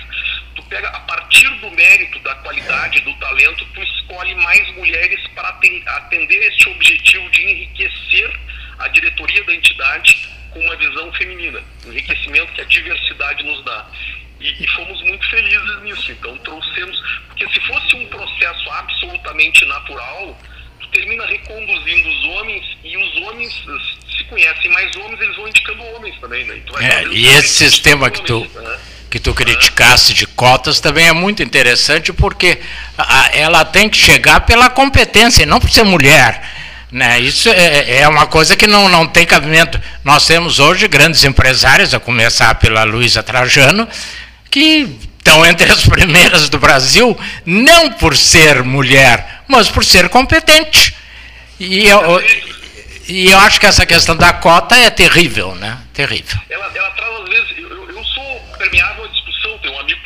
tu 0.54 0.62
pega 0.64 0.88
a 0.88 1.00
partir 1.00 1.48
do 1.60 1.70
mérito, 1.70 2.18
da 2.18 2.34
qualidade, 2.36 3.00
do 3.00 3.14
talento, 3.14 3.64
tu 3.72 3.82
escolhe 3.82 4.34
mais 4.34 4.70
mulheres 4.74 5.18
para 5.28 5.48
atender 5.48 6.42
este 6.42 6.68
objetivo 6.68 7.30
de 7.30 7.42
enriquecer 7.42 7.83
diretoria 9.14 9.44
da 9.44 9.54
entidade 9.54 10.28
com 10.50 10.60
uma 10.60 10.76
visão 10.76 11.12
feminina, 11.14 11.62
enriquecimento 11.86 12.52
que 12.52 12.60
a 12.60 12.64
diversidade 12.64 13.42
nos 13.42 13.64
dá. 13.64 13.86
e, 14.40 14.64
e, 14.64 14.68
fomos 14.68 15.00
muito 15.02 15.28
felizes 15.30 15.82
nisso. 15.82 16.12
Então 16.12 16.36
trouxemos, 16.38 17.00
porque 17.28 17.48
se 17.48 17.60
fosse 17.60 17.96
um 17.96 18.06
processo 18.06 18.70
absolutamente 18.70 19.64
natural, 19.64 20.38
tu 20.80 20.88
termina 20.88 21.24
reconduzindo 21.26 22.08
os 22.08 22.24
homens 22.24 22.76
e 22.84 22.96
os 22.96 23.16
homens 23.22 23.64
se 24.16 24.24
conhecem 24.24 24.70
mais 24.72 24.94
homens, 24.96 25.20
eles 25.20 25.36
vão 25.36 25.48
indicando 25.48 25.82
homens 25.94 26.18
também, 26.20 26.44
né? 26.44 26.62
E, 26.80 26.84
é, 26.84 27.06
e 27.08 27.26
esse 27.26 27.70
sistema 27.70 28.10
que 28.10 28.22
tu 28.22 28.40
né? 28.40 28.80
que 29.10 29.20
tu 29.20 29.32
criticasse 29.32 30.12
de 30.12 30.26
cotas 30.26 30.80
também 30.80 31.06
é 31.06 31.12
muito 31.12 31.40
interessante 31.40 32.12
porque 32.12 32.58
ela 33.32 33.64
tem 33.64 33.88
que 33.88 33.96
chegar 33.96 34.40
pela 34.40 34.68
competência 34.68 35.44
e 35.44 35.46
não 35.46 35.60
por 35.60 35.70
ser 35.70 35.84
mulher. 35.84 36.42
Né? 36.94 37.18
Isso 37.18 37.48
é, 37.48 38.02
é, 38.02 38.08
uma 38.08 38.28
coisa 38.28 38.54
que 38.54 38.68
não, 38.68 38.88
não 38.88 39.04
tem 39.04 39.26
cabimento. 39.26 39.80
Nós 40.04 40.24
temos 40.28 40.60
hoje 40.60 40.86
grandes 40.86 41.24
empresários, 41.24 41.92
a 41.92 41.98
começar 41.98 42.54
pela 42.54 42.84
Luísa 42.84 43.20
Trajano, 43.20 43.88
que 44.48 44.96
estão 45.18 45.44
entre 45.44 45.72
as 45.72 45.82
primeiras 45.90 46.48
do 46.48 46.56
Brasil, 46.56 47.18
não 47.44 47.90
por 47.90 48.16
ser 48.16 48.62
mulher, 48.62 49.42
mas 49.48 49.68
por 49.68 49.84
ser 49.84 50.08
competente. 50.08 50.94
E 51.58 51.84
eu, 51.84 52.22
e 53.08 53.28
eu 53.28 53.38
acho 53.40 53.58
que 53.58 53.66
essa 53.66 53.84
questão 53.84 54.16
da 54.16 54.32
cota 54.32 54.76
é 54.76 54.88
terrível, 54.88 55.52
né? 55.56 55.76
Terrível. 55.92 56.38
Ela, 56.48 56.70
ela 56.72 56.90
traz, 56.90 57.22
às 57.22 57.28
vezes, 57.28 57.58
eu, 57.58 57.90
eu 57.90 58.04
sou 58.04 58.40
permeável 58.56 59.08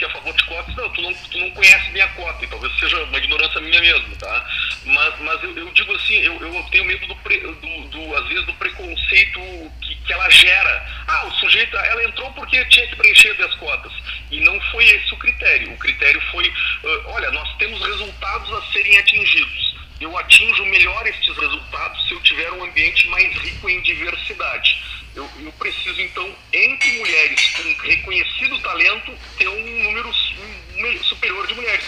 a 0.09 0.13
favor 0.13 0.35
de 0.35 0.45
cotas, 0.45 0.75
não, 0.75 0.89
tu 0.91 1.03
não, 1.03 1.15
tu 1.15 1.39
não 1.39 1.51
conhece 1.51 1.91
minha 1.91 2.09
cota, 2.09 2.45
e 2.45 2.49
talvez 2.49 2.73
seja 2.79 3.03
uma 3.05 3.19
ignorância 3.19 3.61
minha 3.61 3.81
mesmo, 3.81 4.17
tá? 4.17 4.47
Mas, 4.85 5.21
mas 5.21 5.43
eu, 5.43 5.57
eu 5.57 5.71
digo 5.73 5.95
assim, 5.95 6.15
eu, 6.17 6.35
eu 6.41 6.63
tenho 6.71 6.85
medo 6.85 7.07
do, 7.07 7.17
pre, 7.17 7.39
do, 7.39 7.89
do, 7.89 8.17
às 8.17 8.27
vezes, 8.29 8.45
do 8.47 8.55
preconceito 8.55 9.41
que, 9.83 9.95
que 9.95 10.13
ela 10.13 10.29
gera. 10.31 11.05
Ah, 11.07 11.27
o 11.27 11.33
sujeito, 11.33 11.77
ela 11.77 12.05
entrou 12.05 12.33
porque 12.33 12.65
tinha 12.67 12.87
que 12.87 12.97
preencher 12.97 13.35
10 13.35 13.55
cotas. 13.57 13.93
E 14.31 14.41
não 14.41 14.61
foi 14.73 14.85
esse 14.85 15.13
o 15.15 15.19
critério. 15.19 15.73
O 15.73 15.79
critério 15.79 16.21
foi, 16.31 16.49
uh, 16.49 17.03
olha, 17.07 17.31
nós 17.31 17.57
temos 17.57 17.81
resultados 17.81 18.53
a 18.53 18.63
serem 18.73 18.99
atingidos 18.99 19.79
eu 20.01 20.17
atinjo 20.17 20.65
melhor 20.67 21.07
estes 21.07 21.37
resultados 21.37 22.07
se 22.07 22.15
eu 22.15 22.21
tiver 22.21 22.53
um 22.53 22.65
ambiente 22.65 23.09
mais 23.09 23.37
rico 23.39 23.69
em 23.69 23.83
diversidade. 23.83 24.81
Eu, 25.15 25.29
eu 25.41 25.53
preciso, 25.53 26.01
então, 26.01 26.35
entre 26.53 26.93
mulheres 26.99 27.51
com 27.57 27.87
reconhecido 27.87 28.59
talento, 28.61 29.13
ter 29.37 29.49
um 29.49 29.83
número 29.83 30.13
superior 31.03 31.47
de 31.47 31.55
mulheres. 31.55 31.85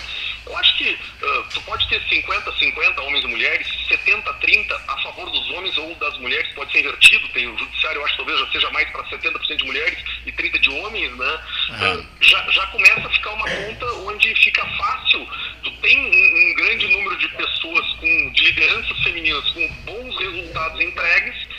Eu 0.46 0.56
acho 0.56 0.78
que 0.78 0.90
uh, 0.90 1.44
tu 1.52 1.60
pode 1.62 1.86
ter 1.88 2.02
50, 2.08 2.52
50 2.52 3.02
homens 3.02 3.24
e 3.24 3.28
mulheres, 3.28 3.66
70, 3.88 4.32
30 4.34 4.74
a 4.88 5.02
favor 5.02 5.30
dos 5.30 5.50
homens 5.50 5.76
ou 5.78 5.94
das 5.96 6.16
mulheres, 6.18 6.52
pode 6.54 6.72
ser 6.72 6.80
invertido. 6.80 7.28
Tem 7.28 7.46
o 7.46 7.56
judiciário, 7.56 8.00
eu 8.00 8.04
acho 8.04 8.14
que 8.14 8.24
talvez 8.24 8.40
já 8.40 8.46
seja 8.50 8.70
mais 8.70 8.90
para 8.90 9.04
70% 9.04 9.56
de 9.56 9.64
mulheres 9.64 9.98
e 10.26 10.32
30% 10.32 10.58
de 10.58 10.70
homens, 10.70 11.16
né? 11.16 11.40
Uhum. 11.68 12.00
Uh, 12.00 12.06
já, 12.20 12.50
já 12.50 12.66
começa 12.68 13.06
a 13.06 13.10
ficar 13.10 13.30
uma 13.30 13.48
conta 13.48 13.86
onde 14.06 14.34
fica 14.42 14.66
fácil. 14.76 15.28
Tu 15.62 15.70
tem 15.82 15.98
um, 15.98 16.50
um 16.50 16.54
grande 16.54 16.88
número 16.88 17.16
de 17.18 17.28
pessoas 17.28 17.86
com, 17.94 18.32
de 18.32 18.44
lideranças 18.46 19.02
femininas 19.04 19.48
com 19.50 19.68
bons 19.84 20.18
resultados 20.18 20.80
entregues 20.80 21.49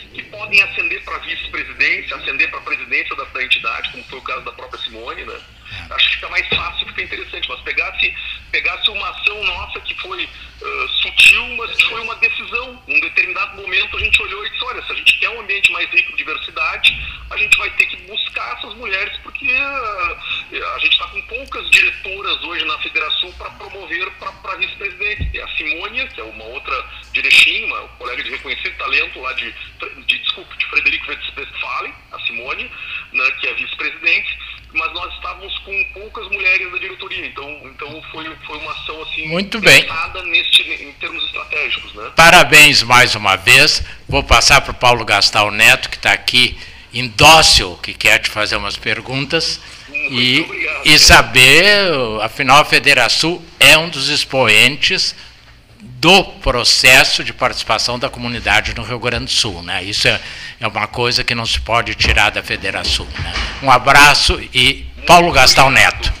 podem 0.42 0.60
ascender 0.60 1.00
para 1.04 1.18
vice-presidência, 1.18 2.16
ascender 2.16 2.50
para 2.50 2.58
a 2.58 2.62
presidência 2.62 3.14
da, 3.14 3.24
da 3.24 3.44
entidade, 3.44 3.92
como 3.92 4.04
foi 4.04 4.18
o 4.18 4.22
caso 4.22 4.44
da 4.44 4.52
própria 4.52 4.82
Simone, 4.82 5.24
né? 5.24 5.40
acho 5.90 6.08
que 6.08 6.14
fica 6.16 6.28
mais 6.28 6.46
fácil, 6.48 6.86
fica 6.88 7.02
interessante. 7.02 7.48
Mas 7.48 7.60
pegasse, 7.60 8.14
pegasse 8.50 8.90
uma 8.90 9.08
ação 9.08 9.44
nossa 9.44 9.80
que 9.80 9.94
foi 10.00 10.24
uh, 10.24 10.88
sutil, 10.88 11.56
mas 11.56 11.76
que 11.76 11.84
foi 11.84 12.00
uma 12.00 12.14
decisão. 12.16 12.82
Num 12.86 13.00
determinado 13.00 13.60
momento 13.60 13.96
a 13.96 14.00
gente 14.00 14.22
olhou 14.22 14.44
e 14.46 14.50
disse, 14.50 14.64
olha, 14.64 14.82
se 14.82 14.92
a 14.92 14.94
gente 14.94 15.18
quer 15.18 15.28
um 15.30 15.40
ambiente 15.40 15.72
mais 15.72 15.88
rico 15.90 16.10
de 16.10 16.18
diversidade, 16.18 16.98
a 17.30 17.36
gente 17.36 17.56
vai 17.56 17.70
ter 17.70 17.86
que 17.86 17.96
buscar 18.02 18.58
essas 18.58 18.74
mulheres, 18.74 19.16
porque 19.22 19.46
uh, 19.46 20.74
a 20.74 20.78
gente 20.78 20.92
está 20.92 21.06
com 21.08 21.22
poucas 21.22 21.70
diretoras 21.70 22.42
hoje 22.42 22.64
na 22.64 22.78
Federação 22.78 23.32
para 23.32 23.50
promover 23.50 24.10
para 24.18 24.56
vice-presidente. 24.56 25.30
Tem 25.30 25.40
a 25.40 25.48
Simônia, 25.56 26.06
que 26.08 26.20
é 26.20 26.24
uma 26.24 26.44
outra 26.44 26.84
direitinho, 27.12 27.66
uma 27.66 27.88
colega 27.88 28.22
de 28.22 28.30
reconhecido 28.30 28.76
talento 28.76 29.20
lá 29.20 29.32
de, 29.32 29.54
de 30.06 30.11
desculpe, 30.32 30.56
de 30.56 30.66
Frederico 30.66 31.10
Westphalen, 31.10 31.92
a 32.12 32.18
Simone, 32.20 32.70
né, 33.12 33.30
que 33.40 33.46
é 33.46 33.54
vice-presidente 33.54 34.38
mas 34.74 34.90
nós 34.94 35.12
estávamos 35.14 35.58
com 35.58 35.84
poucas 35.92 36.26
mulheres 36.30 36.72
na 36.72 36.78
diretoria, 36.78 37.26
então, 37.26 37.60
então 37.64 38.02
foi, 38.10 38.24
foi 38.46 38.58
uma 38.58 38.72
ação 38.72 39.02
assim 39.02 39.28
muito 39.28 39.60
bem 39.60 39.86
neste, 40.24 40.62
em 40.62 40.92
termos 40.92 41.22
estratégicos. 41.24 41.92
Né? 41.92 42.10
Parabéns 42.16 42.82
mais 42.82 43.14
uma 43.14 43.36
vez. 43.36 43.84
Vou 44.08 44.24
passar 44.24 44.62
para 44.62 44.70
o 44.70 44.74
Paulo 44.74 45.04
Gastal 45.04 45.50
Neto, 45.50 45.90
que 45.90 45.96
está 45.96 46.12
aqui 46.12 46.58
indócil, 46.92 47.76
que 47.82 47.92
quer 47.92 48.18
te 48.18 48.30
fazer 48.30 48.56
umas 48.56 48.76
perguntas. 48.76 49.60
e, 49.92 50.46
e 50.86 50.98
saber, 50.98 51.92
afinal, 52.22 52.62
a 52.62 52.64
Federação 52.64 53.44
é 53.60 53.76
um 53.76 53.90
dos 53.90 54.08
expoentes 54.08 55.14
do 56.02 56.24
processo 56.24 57.22
de 57.22 57.32
participação 57.32 57.96
da 57.96 58.10
comunidade 58.10 58.74
no 58.74 58.82
Rio 58.82 58.98
Grande 58.98 59.26
do 59.26 59.30
Sul. 59.30 59.62
Né? 59.62 59.84
Isso 59.84 60.08
é, 60.08 60.20
é 60.58 60.66
uma 60.66 60.88
coisa 60.88 61.22
que 61.22 61.32
não 61.32 61.46
se 61.46 61.60
pode 61.60 61.94
tirar 61.94 62.30
da 62.30 62.42
Federação. 62.42 63.06
Né? 63.06 63.32
Um 63.62 63.70
abraço 63.70 64.40
e 64.52 64.84
Paulo 65.06 65.30
Gastão 65.30 65.70
Neto. 65.70 66.12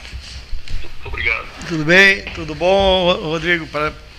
Obrigado. 1.04 1.46
Tudo 1.66 1.84
bem? 1.84 2.22
Tudo 2.32 2.54
bom, 2.54 3.12
Rodrigo? 3.12 3.68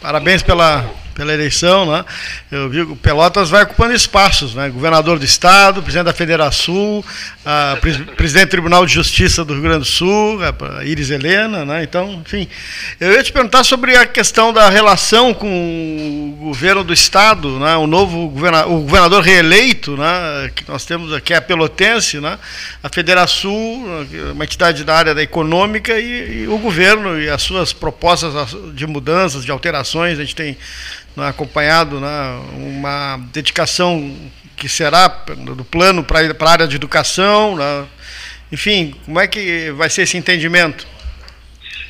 Parabéns 0.02 0.44
pela 0.44 0.86
pela 1.14 1.34
eleição, 1.34 1.90
né? 1.90 2.06
Eu 2.52 2.70
vi 2.70 2.86
que 2.86 2.96
Pelotas 2.96 3.50
vai 3.50 3.64
ocupando 3.64 3.94
espaços, 3.94 4.54
né? 4.54 4.70
Governador 4.70 5.20
do 5.20 5.26
Estado, 5.26 5.82
presidente 5.82 6.06
da 6.06 6.14
Federação, 6.14 7.04
a, 7.46 7.78
presidente 8.16 8.46
do 8.46 8.52
Tribunal 8.52 8.86
de 8.86 8.94
Justiça 8.94 9.46
do 9.46 9.54
Rio 9.54 9.64
Grande 9.64 9.80
do 9.80 9.86
Sul, 9.86 10.40
a 10.44 10.84
Iris 10.84 11.10
Helena, 11.10 11.66
né? 11.66 11.84
Então, 11.84 12.22
enfim, 12.26 12.48
eu 13.00 13.12
ia 13.12 13.24
te 13.24 13.32
perguntar 13.32 13.64
sobre 13.64 13.96
a 13.96 14.06
questão 14.06 14.52
da 14.52 14.70
relação 14.70 15.34
com 15.34 16.36
o 16.40 16.46
governo 16.46 16.84
do 16.84 16.94
Estado, 16.94 17.60
né? 17.60 17.76
O 17.76 17.88
novo 17.88 18.30
governador, 18.30 18.72
o 18.72 18.82
governador 18.82 19.22
reeleito, 19.24 19.96
né? 19.96 20.52
Que 20.56 20.68
nós 20.68 20.86
temos 20.86 21.14
aqui 21.14 21.34
é 21.34 21.38
a 21.38 21.42
Pelotense, 21.42 22.20
né? 22.20 22.38
A 22.82 22.90
Federação, 22.90 23.54
uma 24.34 24.44
entidade 24.44 24.84
da 24.84 24.96
área 24.96 25.16
da 25.16 25.22
econômica 25.22 26.00
e, 26.00 26.44
e 26.44 26.48
o 26.48 26.58
governo 26.58 27.20
e 27.20 27.30
as 27.30 27.42
suas 27.42 27.72
propostas 27.74 28.34
de 28.74 28.88
mudanças, 28.88 29.44
de 29.46 29.52
alterações, 29.52 30.20
a 30.20 30.24
gente 30.24 30.36
tem 30.36 30.58
acompanhado 31.18 32.00
né, 32.00 32.42
uma 32.56 33.18
dedicação 33.32 34.16
que 34.56 34.70
será 34.70 35.08
do 35.08 35.66
plano 35.66 36.04
para 36.04 36.20
a 36.20 36.52
área 36.52 36.68
de 36.68 36.76
educação. 36.76 37.56
Né? 37.56 37.88
Enfim, 38.52 38.96
como 39.06 39.20
é 39.20 39.28
que 39.28 39.72
vai 39.72 39.90
ser 39.90 40.04
esse 40.04 40.18
entendimento? 40.18 40.88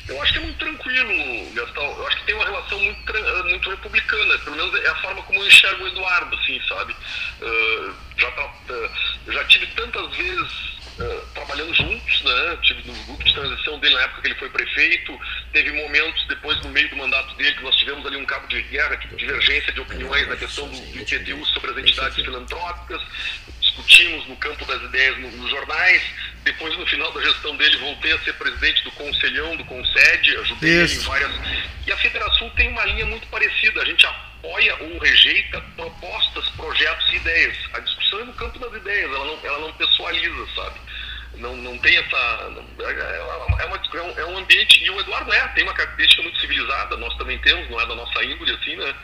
Eu 0.08 0.20
acho 0.22 0.32
que 0.32 0.38
é 0.38 0.42
muito 0.42 0.58
tranquilo, 0.58 1.54
Gastão. 1.54 1.84
Eu 1.84 2.06
acho 2.06 2.16
que 2.18 2.26
tem 2.26 2.34
uma 2.34 2.44
relação 2.44 2.78
muito, 2.78 3.12
muito 3.48 3.70
republicana. 3.70 4.38
Pelo 4.38 4.56
menos 4.56 4.74
é 4.74 4.88
a 4.88 4.94
forma 4.96 5.22
como 5.22 5.40
eu 5.40 5.46
enxergo 5.46 5.84
o 5.84 5.88
Eduardo, 5.88 6.36
assim, 6.36 6.60
sabe? 6.68 6.94
Uh, 7.40 7.94
já, 8.18 8.28
uh, 8.28 9.32
já 9.32 9.44
tive 9.44 9.66
tantas 9.68 10.14
vezes 10.14 10.52
uh, 10.98 11.26
trabalhando 11.34 11.74
juntos, 11.74 12.22
né? 12.22 12.58
Tive 12.62 12.82
no 12.86 13.04
grupo 13.04 13.24
de 13.24 13.32
transição 13.32 13.78
dele 13.78 13.94
na 13.94 14.02
época 14.02 14.20
que 14.20 14.28
ele 14.28 14.38
foi 14.38 14.50
prefeito. 14.50 15.18
Teve 15.54 15.70
momentos 15.70 16.26
depois, 16.26 16.60
no 16.62 16.70
meio 16.70 16.88
do 16.90 16.96
mandato 16.96 17.32
dele, 17.36 17.54
que 17.54 17.62
nós 17.62 17.76
tivemos 17.76 18.04
ali 18.04 18.16
um 18.16 18.24
cabo 18.26 18.44
de 18.48 18.60
guerra, 18.62 18.96
tipo, 18.96 19.14
divergência 19.14 19.72
de 19.72 19.80
opiniões 19.80 20.26
na 20.26 20.34
questão 20.34 20.68
do 20.68 20.76
IPTU 20.76 21.46
sobre 21.46 21.70
as 21.70 21.78
entidades 21.78 22.16
filantrópicas. 22.16 23.00
Discutimos 23.60 24.26
no 24.26 24.34
campo 24.34 24.64
das 24.64 24.82
ideias 24.82 25.16
nos 25.16 25.48
jornais. 25.48 26.02
Depois, 26.42 26.76
no 26.76 26.84
final 26.86 27.12
da 27.12 27.22
gestão 27.22 27.56
dele, 27.56 27.76
voltei 27.76 28.10
a 28.10 28.18
ser 28.18 28.32
presidente 28.32 28.82
do 28.82 28.90
Conselhão, 28.90 29.56
do 29.56 29.64
Concede, 29.66 30.36
ajudei 30.38 30.82
Isso. 30.82 30.94
ele 30.94 31.02
em 31.02 31.06
várias. 31.06 31.32
E 31.86 31.92
a 31.92 31.96
Federação 31.98 32.50
tem 32.50 32.68
uma 32.70 32.84
linha 32.86 33.06
muito 33.06 33.28
parecida. 33.28 33.80
A 33.80 33.84
gente 33.84 34.04
apoia 34.04 34.74
ou 34.80 34.98
rejeita 34.98 35.60
propostas, 35.76 36.48
projetos 36.50 37.12
e 37.12 37.16
ideias. 37.16 37.56
A 37.74 37.78
discussão 37.78 38.18
é 38.18 38.24
no 38.24 38.32
campo 38.32 38.58
das 38.58 38.74
ideias, 38.74 39.08
ela 39.08 39.24
não, 39.24 39.38
ela 39.44 39.58
não 39.60 39.72
pessoaliza, 39.74 40.46
sabe? 40.56 40.80
Não, 41.36 41.56
não 41.56 41.78
tem 41.78 41.96
essa. 41.96 42.16
É, 42.80 42.84
é, 42.84 42.90
é, 42.90 43.68
é, 43.94 44.20
é 44.20 44.26
um 44.26 44.38
ambiente. 44.38 44.84
E 44.84 44.90
o 44.90 45.00
Eduardo 45.00 45.32
é, 45.32 45.48
tem 45.48 45.64
uma 45.64 45.74
característica 45.74 46.22
muito 46.22 46.40
civilizada, 46.40 46.96
nós 46.96 47.14
também 47.16 47.38
temos, 47.38 47.68
não 47.70 47.80
é 47.80 47.86
da 47.86 47.94
nossa 47.94 48.24
índole, 48.24 48.52
assim, 48.52 48.76
né? 48.76 48.94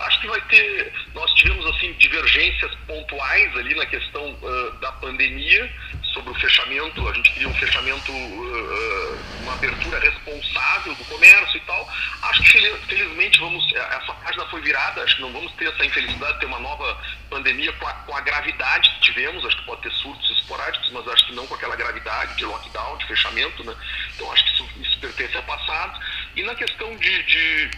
Acho 0.00 0.20
que 0.20 0.28
vai 0.28 0.40
ter. 0.42 0.92
Nós 1.14 1.32
tivemos, 1.34 1.66
assim, 1.66 1.92
divergências 1.94 2.74
pontuais 2.86 3.56
ali 3.56 3.74
na 3.74 3.86
questão 3.86 4.32
uh, 4.32 4.72
da 4.80 4.92
pandemia, 4.92 5.70
sobre 6.12 6.30
o 6.30 6.34
fechamento, 6.34 7.08
a 7.08 7.12
gente 7.12 7.30
queria 7.32 7.48
um 7.48 7.54
fechamento, 7.54 8.12
uh, 8.12 9.18
uma 9.42 9.52
abertura 9.54 9.98
responsável 10.00 10.94
do 10.94 11.04
comércio 11.04 11.56
e 11.56 11.60
tal. 11.60 11.88
Acho 12.22 12.42
que 12.42 12.48
felizmente 12.86 13.38
vamos, 13.38 13.72
essa 13.74 14.12
página 14.14 14.46
foi 14.46 14.60
virada, 14.60 15.02
acho 15.02 15.16
que 15.16 15.22
não 15.22 15.32
vamos 15.32 15.52
ter 15.52 15.68
essa 15.68 15.84
infelicidade 15.84 16.34
de 16.34 16.40
ter 16.40 16.46
uma 16.46 16.58
nova 16.58 17.00
pandemia 17.30 17.72
com 17.74 17.86
a, 17.86 17.92
com 17.92 18.16
a 18.16 18.20
gravidade 18.20 18.90
que 18.90 19.00
tivemos, 19.00 19.44
acho 19.44 19.56
que 19.58 19.64
pode 19.64 19.82
ter 19.82 19.92
surtos 19.92 20.30
esporádicos, 20.38 20.90
mas 20.90 21.06
acho 21.08 21.26
que 21.26 21.34
não 21.34 21.46
com 21.46 21.54
aquela 21.54 21.76
gravidade 21.76 22.36
de 22.36 22.44
lockdown, 22.44 22.96
de 22.98 23.06
fechamento, 23.06 23.64
né? 23.64 23.74
Então 24.14 24.32
acho 24.32 24.44
que 24.44 24.52
isso, 24.52 24.68
isso 24.80 24.98
pertence 24.98 25.36
ao 25.36 25.42
passado. 25.44 26.00
E 26.34 26.42
na 26.42 26.54
questão 26.54 26.96
de, 26.96 27.22
de 27.24 27.70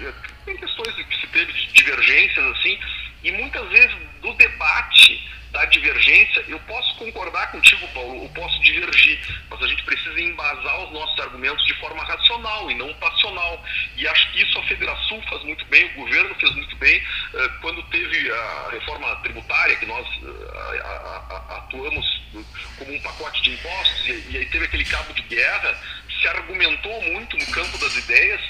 tem 0.44 0.56
questões 0.56 0.94
que 0.94 1.20
se 1.20 1.26
teve 1.28 1.52
de 1.52 1.72
divergências 1.72 2.44
assim, 2.56 2.78
e 3.22 3.32
muitas 3.32 3.68
vezes 3.68 3.96
do 4.22 4.32
debate 4.34 5.30
da 5.52 5.64
divergência, 5.64 6.44
eu 6.46 6.58
posso 6.60 6.94
concordar 6.96 7.50
contigo, 7.50 7.86
Paulo, 7.88 8.24
eu 8.24 8.28
posso 8.30 8.60
divergir, 8.62 9.18
mas 9.50 9.60
a 9.60 9.66
gente 9.66 9.82
precisa 9.82 10.20
embasar 10.20 10.84
os 10.84 10.92
nossos 10.92 11.18
argumentos 11.18 11.64
de 11.66 11.74
forma 11.74 12.02
racional 12.04 12.70
e 12.70 12.74
não 12.74 12.92
passional. 12.94 13.62
E 13.96 14.06
acho 14.06 14.30
que 14.32 14.42
isso 14.42 14.58
a 14.58 14.62
Federação 14.64 15.20
faz 15.22 15.42
muito 15.42 15.64
bem, 15.66 15.86
o 15.86 16.04
governo 16.04 16.34
fez 16.36 16.54
muito 16.54 16.76
bem, 16.76 17.02
eh, 17.34 17.48
quando 17.60 17.82
teve 17.84 18.30
a 18.30 18.68
reforma 18.70 19.16
tributária, 19.16 19.76
que 19.76 19.86
nós 19.86 20.06
eh, 20.22 20.82
atuamos 21.50 22.20
como 22.78 22.94
um 22.94 23.00
pacote 23.00 23.42
de 23.42 23.50
impostos, 23.50 24.08
e 24.08 24.36
aí 24.38 24.46
teve 24.46 24.66
aquele 24.66 24.84
cabo 24.84 25.12
de 25.14 25.22
guerra, 25.22 25.76
se 26.20 26.28
argumentou 26.28 27.02
muito 27.02 27.36
no 27.36 27.46
campo 27.46 27.76
das 27.78 27.96
ideias, 27.96 28.40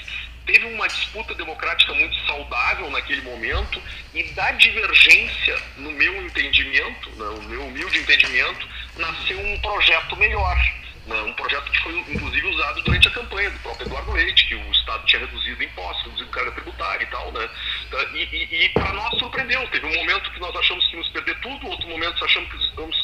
uma 0.81 0.87
disputa 0.87 1.35
democrática 1.35 1.93
muito 1.93 2.15
saudável 2.25 2.89
naquele 2.89 3.21
momento 3.21 3.79
e 4.15 4.23
da 4.33 4.51
divergência, 4.53 5.55
no 5.77 5.91
meu 5.91 6.25
entendimento, 6.25 7.09
no 7.11 7.33
né, 7.33 7.47
meu 7.49 7.65
humilde 7.67 7.99
entendimento, 7.99 8.67
nasceu 8.97 9.39
um 9.39 9.59
projeto 9.59 10.15
melhor. 10.17 10.57
Né, 11.05 11.21
um 11.21 11.33
projeto 11.33 11.71
que 11.71 11.83
foi, 11.83 11.99
inclusive, 12.09 12.47
usado 12.47 12.81
durante 12.83 13.07
a 13.07 13.11
campanha 13.11 13.51
do 13.51 13.59
próprio 13.59 13.85
Eduardo 13.85 14.11
Leite, 14.11 14.47
que 14.47 14.55
o 14.55 14.71
Estado 14.91 15.05
tinha 15.05 15.25
reduzido 15.25 15.63
impostos, 15.63 16.03
reduzido 16.03 16.29
carga 16.31 16.51
tributária 16.51 17.03
e 17.03 17.07
tal. 17.07 17.31
Né? 17.31 17.49
Tá, 17.89 18.03
e, 18.13 18.23
e, 18.23 18.65
e 18.65 18.69
para 18.69 18.93
nós 18.93 19.17
surpreendeu. 19.19 19.65
Teve 19.69 19.85
um 19.85 19.95
momento 19.95 20.31
que 20.31 20.39
nós 20.39 20.55
achamos 20.55 20.85
que 20.87 20.93
íamos 20.93 21.09
perder 21.09 21.39
tudo, 21.39 21.67
outro 21.67 21.87
momento 21.87 22.13
nós 22.13 22.23
achamos 22.23 22.49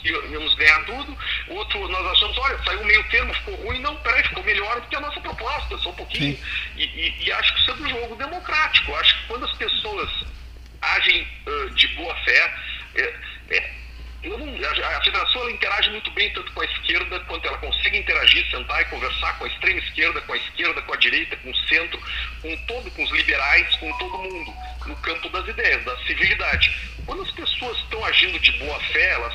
que 0.02 0.10
íamos 0.10 0.56
ganhar 0.56 0.86
tudo, 0.86 1.18
outro 1.48 1.88
nós 1.88 2.06
achamos, 2.08 2.38
olha, 2.38 2.64
saiu 2.64 2.84
meio 2.84 3.04
termo, 3.10 3.34
ficou 3.34 3.56
ruim. 3.56 3.80
Não, 3.80 3.96
peraí, 3.98 4.24
ficou 4.24 4.44
melhor 4.44 4.82
do 4.82 4.88
que 4.88 4.96
a 4.96 5.02
nossa 5.02 5.22
proposta, 5.22 5.78
só 5.78 5.90
um 5.90 5.96
pouquinho. 5.96 6.38
E, 6.76 7.26
e, 7.26 7.32
acho 7.32 7.54
que 7.54 7.60
isso 7.62 7.72
é 7.72 7.74
um 7.74 7.90
jogo 7.90 8.16
democrático. 8.16 8.96
Acho 8.96 9.22
que 9.22 9.28
quando 9.28 9.46
as 9.46 9.54
pessoas 9.54 10.10
agem 10.82 11.28
uh, 11.46 11.70
de 11.72 11.88
boa 11.90 12.16
fé, 12.24 12.54
é, 12.96 13.14
é, 13.50 13.77
a, 14.34 14.98
a 14.98 15.04
federação 15.04 15.50
interage 15.50 15.90
muito 15.90 16.12
bem 16.12 16.32
tanto 16.34 16.52
com 16.52 16.62
a 16.62 16.66
esquerda 16.66 17.20
quanto 17.22 17.48
ela 17.48 17.58
consegue 17.58 17.98
interagir, 17.98 18.50
sentar 18.50 18.82
e 18.82 18.86
conversar 18.86 19.38
com 19.38 19.46
a 19.46 19.48
extrema 19.48 19.80
esquerda, 19.80 20.22
com 20.22 20.34
a 20.34 20.38
esquerda, 20.38 20.82
com 20.82 20.94
a 20.94 20.98
direita, 20.98 21.36
com 21.38 21.50
o 21.50 21.56
centro, 21.68 22.02
com 22.42 22.56
todo, 22.66 22.92
com 22.92 23.04
os 23.04 23.12
liberais, 23.12 23.76
com 23.76 23.92
todo 23.98 24.18
mundo, 24.18 24.54
no 24.86 24.96
campo 24.98 25.30
das 25.30 25.48
ideias, 25.48 25.84
da 25.84 25.98
civilidade. 26.06 26.74
Quando 27.06 27.22
as 27.22 27.32
pessoas 27.32 27.78
estão 27.78 28.04
agindo 28.04 28.38
de 28.40 28.52
boa 28.54 28.80
fé, 28.92 29.14
elas, 29.14 29.34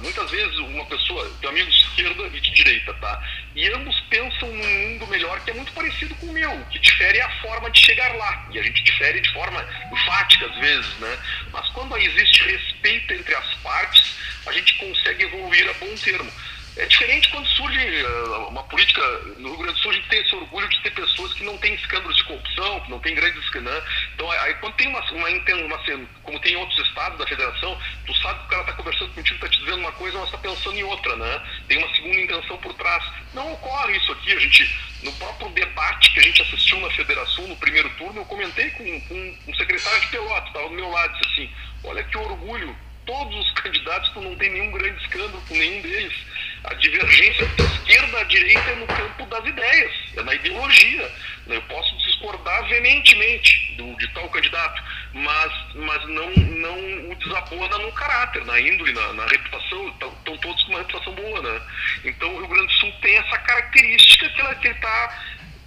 muitas 0.00 0.30
vezes 0.30 0.56
uma 0.58 0.86
pessoa 0.86 1.30
tem 1.40 1.50
amigos 1.50 1.74
de 1.74 1.80
esquerda 1.82 2.26
e 2.28 2.40
de 2.40 2.50
direita, 2.50 2.94
tá? 2.94 3.22
E 3.54 3.68
ambos 3.72 4.00
pensam 4.08 4.48
num 4.48 4.88
mundo 4.88 5.06
melhor 5.08 5.38
que 5.40 5.50
é 5.50 5.54
muito 5.54 5.70
parecido 5.72 6.14
com 6.14 6.26
o 6.26 6.32
meu. 6.32 6.50
O 6.50 6.66
que 6.66 6.78
difere 6.78 7.18
é 7.18 7.22
a 7.22 7.42
forma 7.42 7.70
de 7.70 7.80
chegar 7.80 8.14
lá. 8.16 8.48
E 8.50 8.58
a 8.58 8.62
gente 8.62 8.82
difere 8.82 9.20
de 9.20 9.30
forma 9.32 9.62
enfática 9.92 10.29
às 10.44 10.54
vezes, 10.56 10.94
né? 10.98 11.18
Mas 11.52 11.68
quando 11.70 11.96
existe 11.96 12.42
respeito 12.44 13.14
entre 13.14 13.34
as 13.34 13.54
partes, 13.56 14.14
a 14.46 14.52
gente 14.52 14.74
consegue 14.78 15.24
evoluir 15.24 15.68
a 15.68 15.72
bom 15.74 15.94
termo. 15.96 16.32
É 16.76 16.86
diferente 16.86 17.28
quando 17.30 17.46
surge 17.48 18.02
uh, 18.02 18.48
uma 18.48 18.62
política 18.64 19.02
no 19.38 19.48
Rio 19.48 19.58
Grande 19.58 19.72
do 19.74 19.78
Sul, 19.80 19.90
a 19.90 19.94
gente 19.94 20.08
tem 20.08 20.20
esse 20.20 20.34
orgulho 20.34 20.68
de 20.68 20.80
ter 20.82 20.90
pessoas 20.92 21.34
que 21.34 21.44
não 21.44 21.58
têm 21.58 21.74
escândalos 21.74 22.16
de 22.16 22.24
corrupção, 22.24 22.80
que 22.80 22.90
não 22.90 23.00
têm 23.00 23.14
grandes 23.14 23.42
escândalos. 23.42 23.82
Né? 23.82 23.90
Então, 24.14 24.30
aí 24.30 24.54
quando 24.54 24.74
tem 24.74 24.88
uma, 24.88 25.00
uma, 25.10 25.28
uma, 25.28 25.78
como 26.22 26.38
tem 26.40 26.52
em 26.52 26.56
outros 26.56 26.78
estados 26.86 27.18
da 27.18 27.26
federação, 27.26 27.76
tu 28.06 28.14
sabe 28.18 28.38
que 28.40 28.46
o 28.46 28.48
cara 28.48 28.62
está 28.62 28.72
conversando 28.74 29.12
contigo, 29.14 29.34
está 29.34 29.48
te 29.48 29.58
dizendo 29.58 29.78
uma 29.78 29.92
coisa, 29.92 30.18
mas 30.18 30.26
está 30.26 30.38
pensando 30.38 30.76
em 30.76 30.84
outra, 30.84 31.16
né? 31.16 31.42
Tem 31.66 31.78
uma 31.78 31.94
segunda 31.94 32.20
intenção 32.20 32.56
por 32.58 32.74
trás. 32.74 33.04
Não 33.34 33.52
ocorre 33.52 33.96
isso 33.96 34.12
aqui, 34.12 34.32
a 34.32 34.38
gente, 34.38 34.80
no 35.02 35.12
próprio 35.14 35.48
debate 35.50 36.12
que 36.12 36.20
a 36.20 36.22
gente 36.22 36.42
assistiu 36.42 36.80
na 36.80 36.90
federação, 36.90 37.48
no 37.48 37.56
primeiro 37.56 37.90
turno, 37.90 38.20
eu 38.20 38.24
comentei 38.26 38.70
com, 38.70 39.00
com 39.02 39.38
um 39.48 39.54
secretário 39.54 40.00
de 40.00 40.06
Pelotas, 40.06 40.46
estava 40.46 40.68
do 40.68 40.74
meu 40.74 40.88
lado, 40.88 41.18
disse 41.18 41.32
assim, 41.32 41.50
olha 41.84 42.04
que 42.04 42.16
orgulho, 42.16 42.76
todos 43.06 43.36
os 43.36 43.50
candidatos, 43.54 44.10
tu 44.10 44.20
não 44.20 44.36
tem 44.36 44.50
nenhum 44.50 44.70
grande 44.70 45.02
escândalo 45.02 45.42
com 45.48 45.54
nenhum 45.54 45.82
deles 45.82 46.14
a 46.64 46.74
divergência 46.74 47.46
da 47.46 47.64
esquerda 47.64 48.20
à 48.20 48.24
direita 48.24 48.70
é 48.70 48.74
no 48.76 48.86
campo 48.86 49.26
das 49.26 49.44
ideias, 49.46 49.92
é 50.16 50.22
na 50.22 50.34
ideologia. 50.34 51.10
Eu 51.46 51.62
posso 51.62 51.96
discordar 51.98 52.68
veementemente 52.68 53.74
do, 53.76 53.96
de 53.96 54.06
tal 54.08 54.28
candidato, 54.28 54.82
mas, 55.14 55.52
mas 55.74 56.08
não, 56.08 56.30
não 56.30 57.10
o 57.10 57.14
desabona 57.16 57.78
no 57.78 57.90
caráter, 57.92 58.44
na 58.44 58.60
índole, 58.60 58.92
na, 58.92 59.12
na 59.14 59.26
reputação. 59.26 59.88
Estão 59.88 60.36
todos 60.36 60.62
com 60.64 60.70
uma 60.70 60.78
reputação 60.80 61.14
boa. 61.14 61.42
Né? 61.42 61.62
Então 62.04 62.34
o 62.34 62.38
Rio 62.38 62.48
Grande 62.48 62.66
do 62.66 62.72
Sul 62.74 62.92
tem 63.00 63.16
essa 63.16 63.38
característica 63.38 64.28
que 64.28 64.40
ele 64.66 64.74
está 64.74 65.18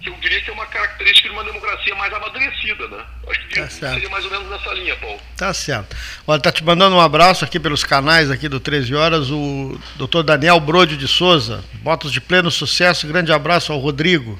que 0.04 0.10
eu 0.10 0.14
diria 0.20 0.40
que 0.42 0.50
é 0.50 0.52
uma 0.52 0.66
característica 0.66 1.28
de 1.28 1.34
uma 1.34 1.44
democracia 1.44 1.94
mais 1.94 2.12
amadurecida, 2.12 2.86
né? 2.88 3.04
Acho 3.26 3.48
que 3.48 3.60
tá 3.60 3.70
seria 3.70 4.08
mais 4.10 4.24
ou 4.24 4.30
menos 4.30 4.50
nessa 4.50 4.74
linha, 4.74 4.94
Paulo. 4.96 5.18
Tá 5.36 5.54
certo. 5.54 5.96
Olha, 6.26 6.40
tá 6.40 6.52
te 6.52 6.62
mandando 6.62 6.94
um 6.94 7.00
abraço 7.00 7.44
aqui 7.44 7.58
pelos 7.58 7.82
canais 7.82 8.30
aqui 8.30 8.46
do 8.46 8.60
13 8.60 8.94
Horas, 8.94 9.30
o 9.30 9.80
doutor 9.96 10.22
Daniel 10.22 10.60
Brode 10.60 10.98
de 10.98 11.08
Souza. 11.08 11.64
Votos 11.82 12.12
de 12.12 12.20
pleno 12.20 12.50
sucesso, 12.50 13.08
grande 13.08 13.32
abraço 13.32 13.72
ao 13.72 13.78
Rodrigo. 13.78 14.38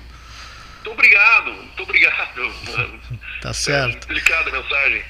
Muito 0.77 0.91
obrigado, 0.91 1.53
muito 1.53 1.83
obrigado. 1.83 2.53
Tá 3.41 3.55
certo. 3.55 4.07
É, 4.11 4.35
a 4.35 4.53
mensagem. 4.53 5.03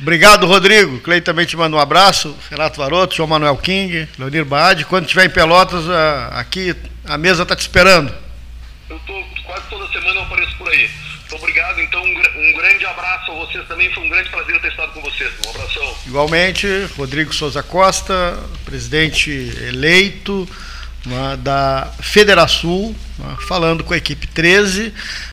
Obrigado, 0.00 0.46
Rodrigo. 0.46 0.98
Clay 1.00 1.20
também 1.20 1.44
te 1.44 1.58
manda 1.58 1.76
um 1.76 1.80
abraço. 1.80 2.34
Renato 2.50 2.78
Varoto, 2.78 3.14
João 3.14 3.28
Manuel 3.28 3.56
King, 3.58 4.08
Leonir 4.18 4.46
Baade. 4.46 4.86
Quando 4.86 5.04
estiver 5.04 5.26
em 5.26 5.30
Pelotas, 5.30 5.84
aqui 6.32 6.74
a 7.04 7.18
mesa 7.18 7.42
está 7.42 7.54
te 7.54 7.60
esperando. 7.60 8.14
Eu 8.88 8.96
estou 8.96 9.24
quase 9.50 9.66
toda 9.68 9.92
semana 9.92 10.20
eu 10.20 10.22
apareço 10.22 10.56
por 10.56 10.68
aí. 10.68 10.88
Muito 11.18 11.36
obrigado, 11.36 11.80
então 11.80 12.00
um, 12.02 12.08
um, 12.08 12.52
grande 12.56 12.86
abraço 12.86 13.32
a 13.32 13.34
vocês 13.34 13.66
também, 13.66 13.92
foi 13.92 14.04
um 14.04 14.08
grande 14.08 14.30
prazer 14.30 14.60
ter 14.60 14.68
estado 14.68 14.92
com 14.92 15.00
vocês. 15.00 15.32
Um 15.44 15.50
abração. 15.50 15.96
Igualmente, 16.06 16.66
Rodrigo 16.96 17.34
Souza 17.34 17.62
Costa, 17.62 18.38
presidente 18.64 19.30
eleito 19.66 20.48
da 21.38 21.90
Federação, 22.00 22.94
falando 23.48 23.82
com 23.82 23.94
a 23.94 23.96
equipe 23.96 24.26
13. 24.26 24.92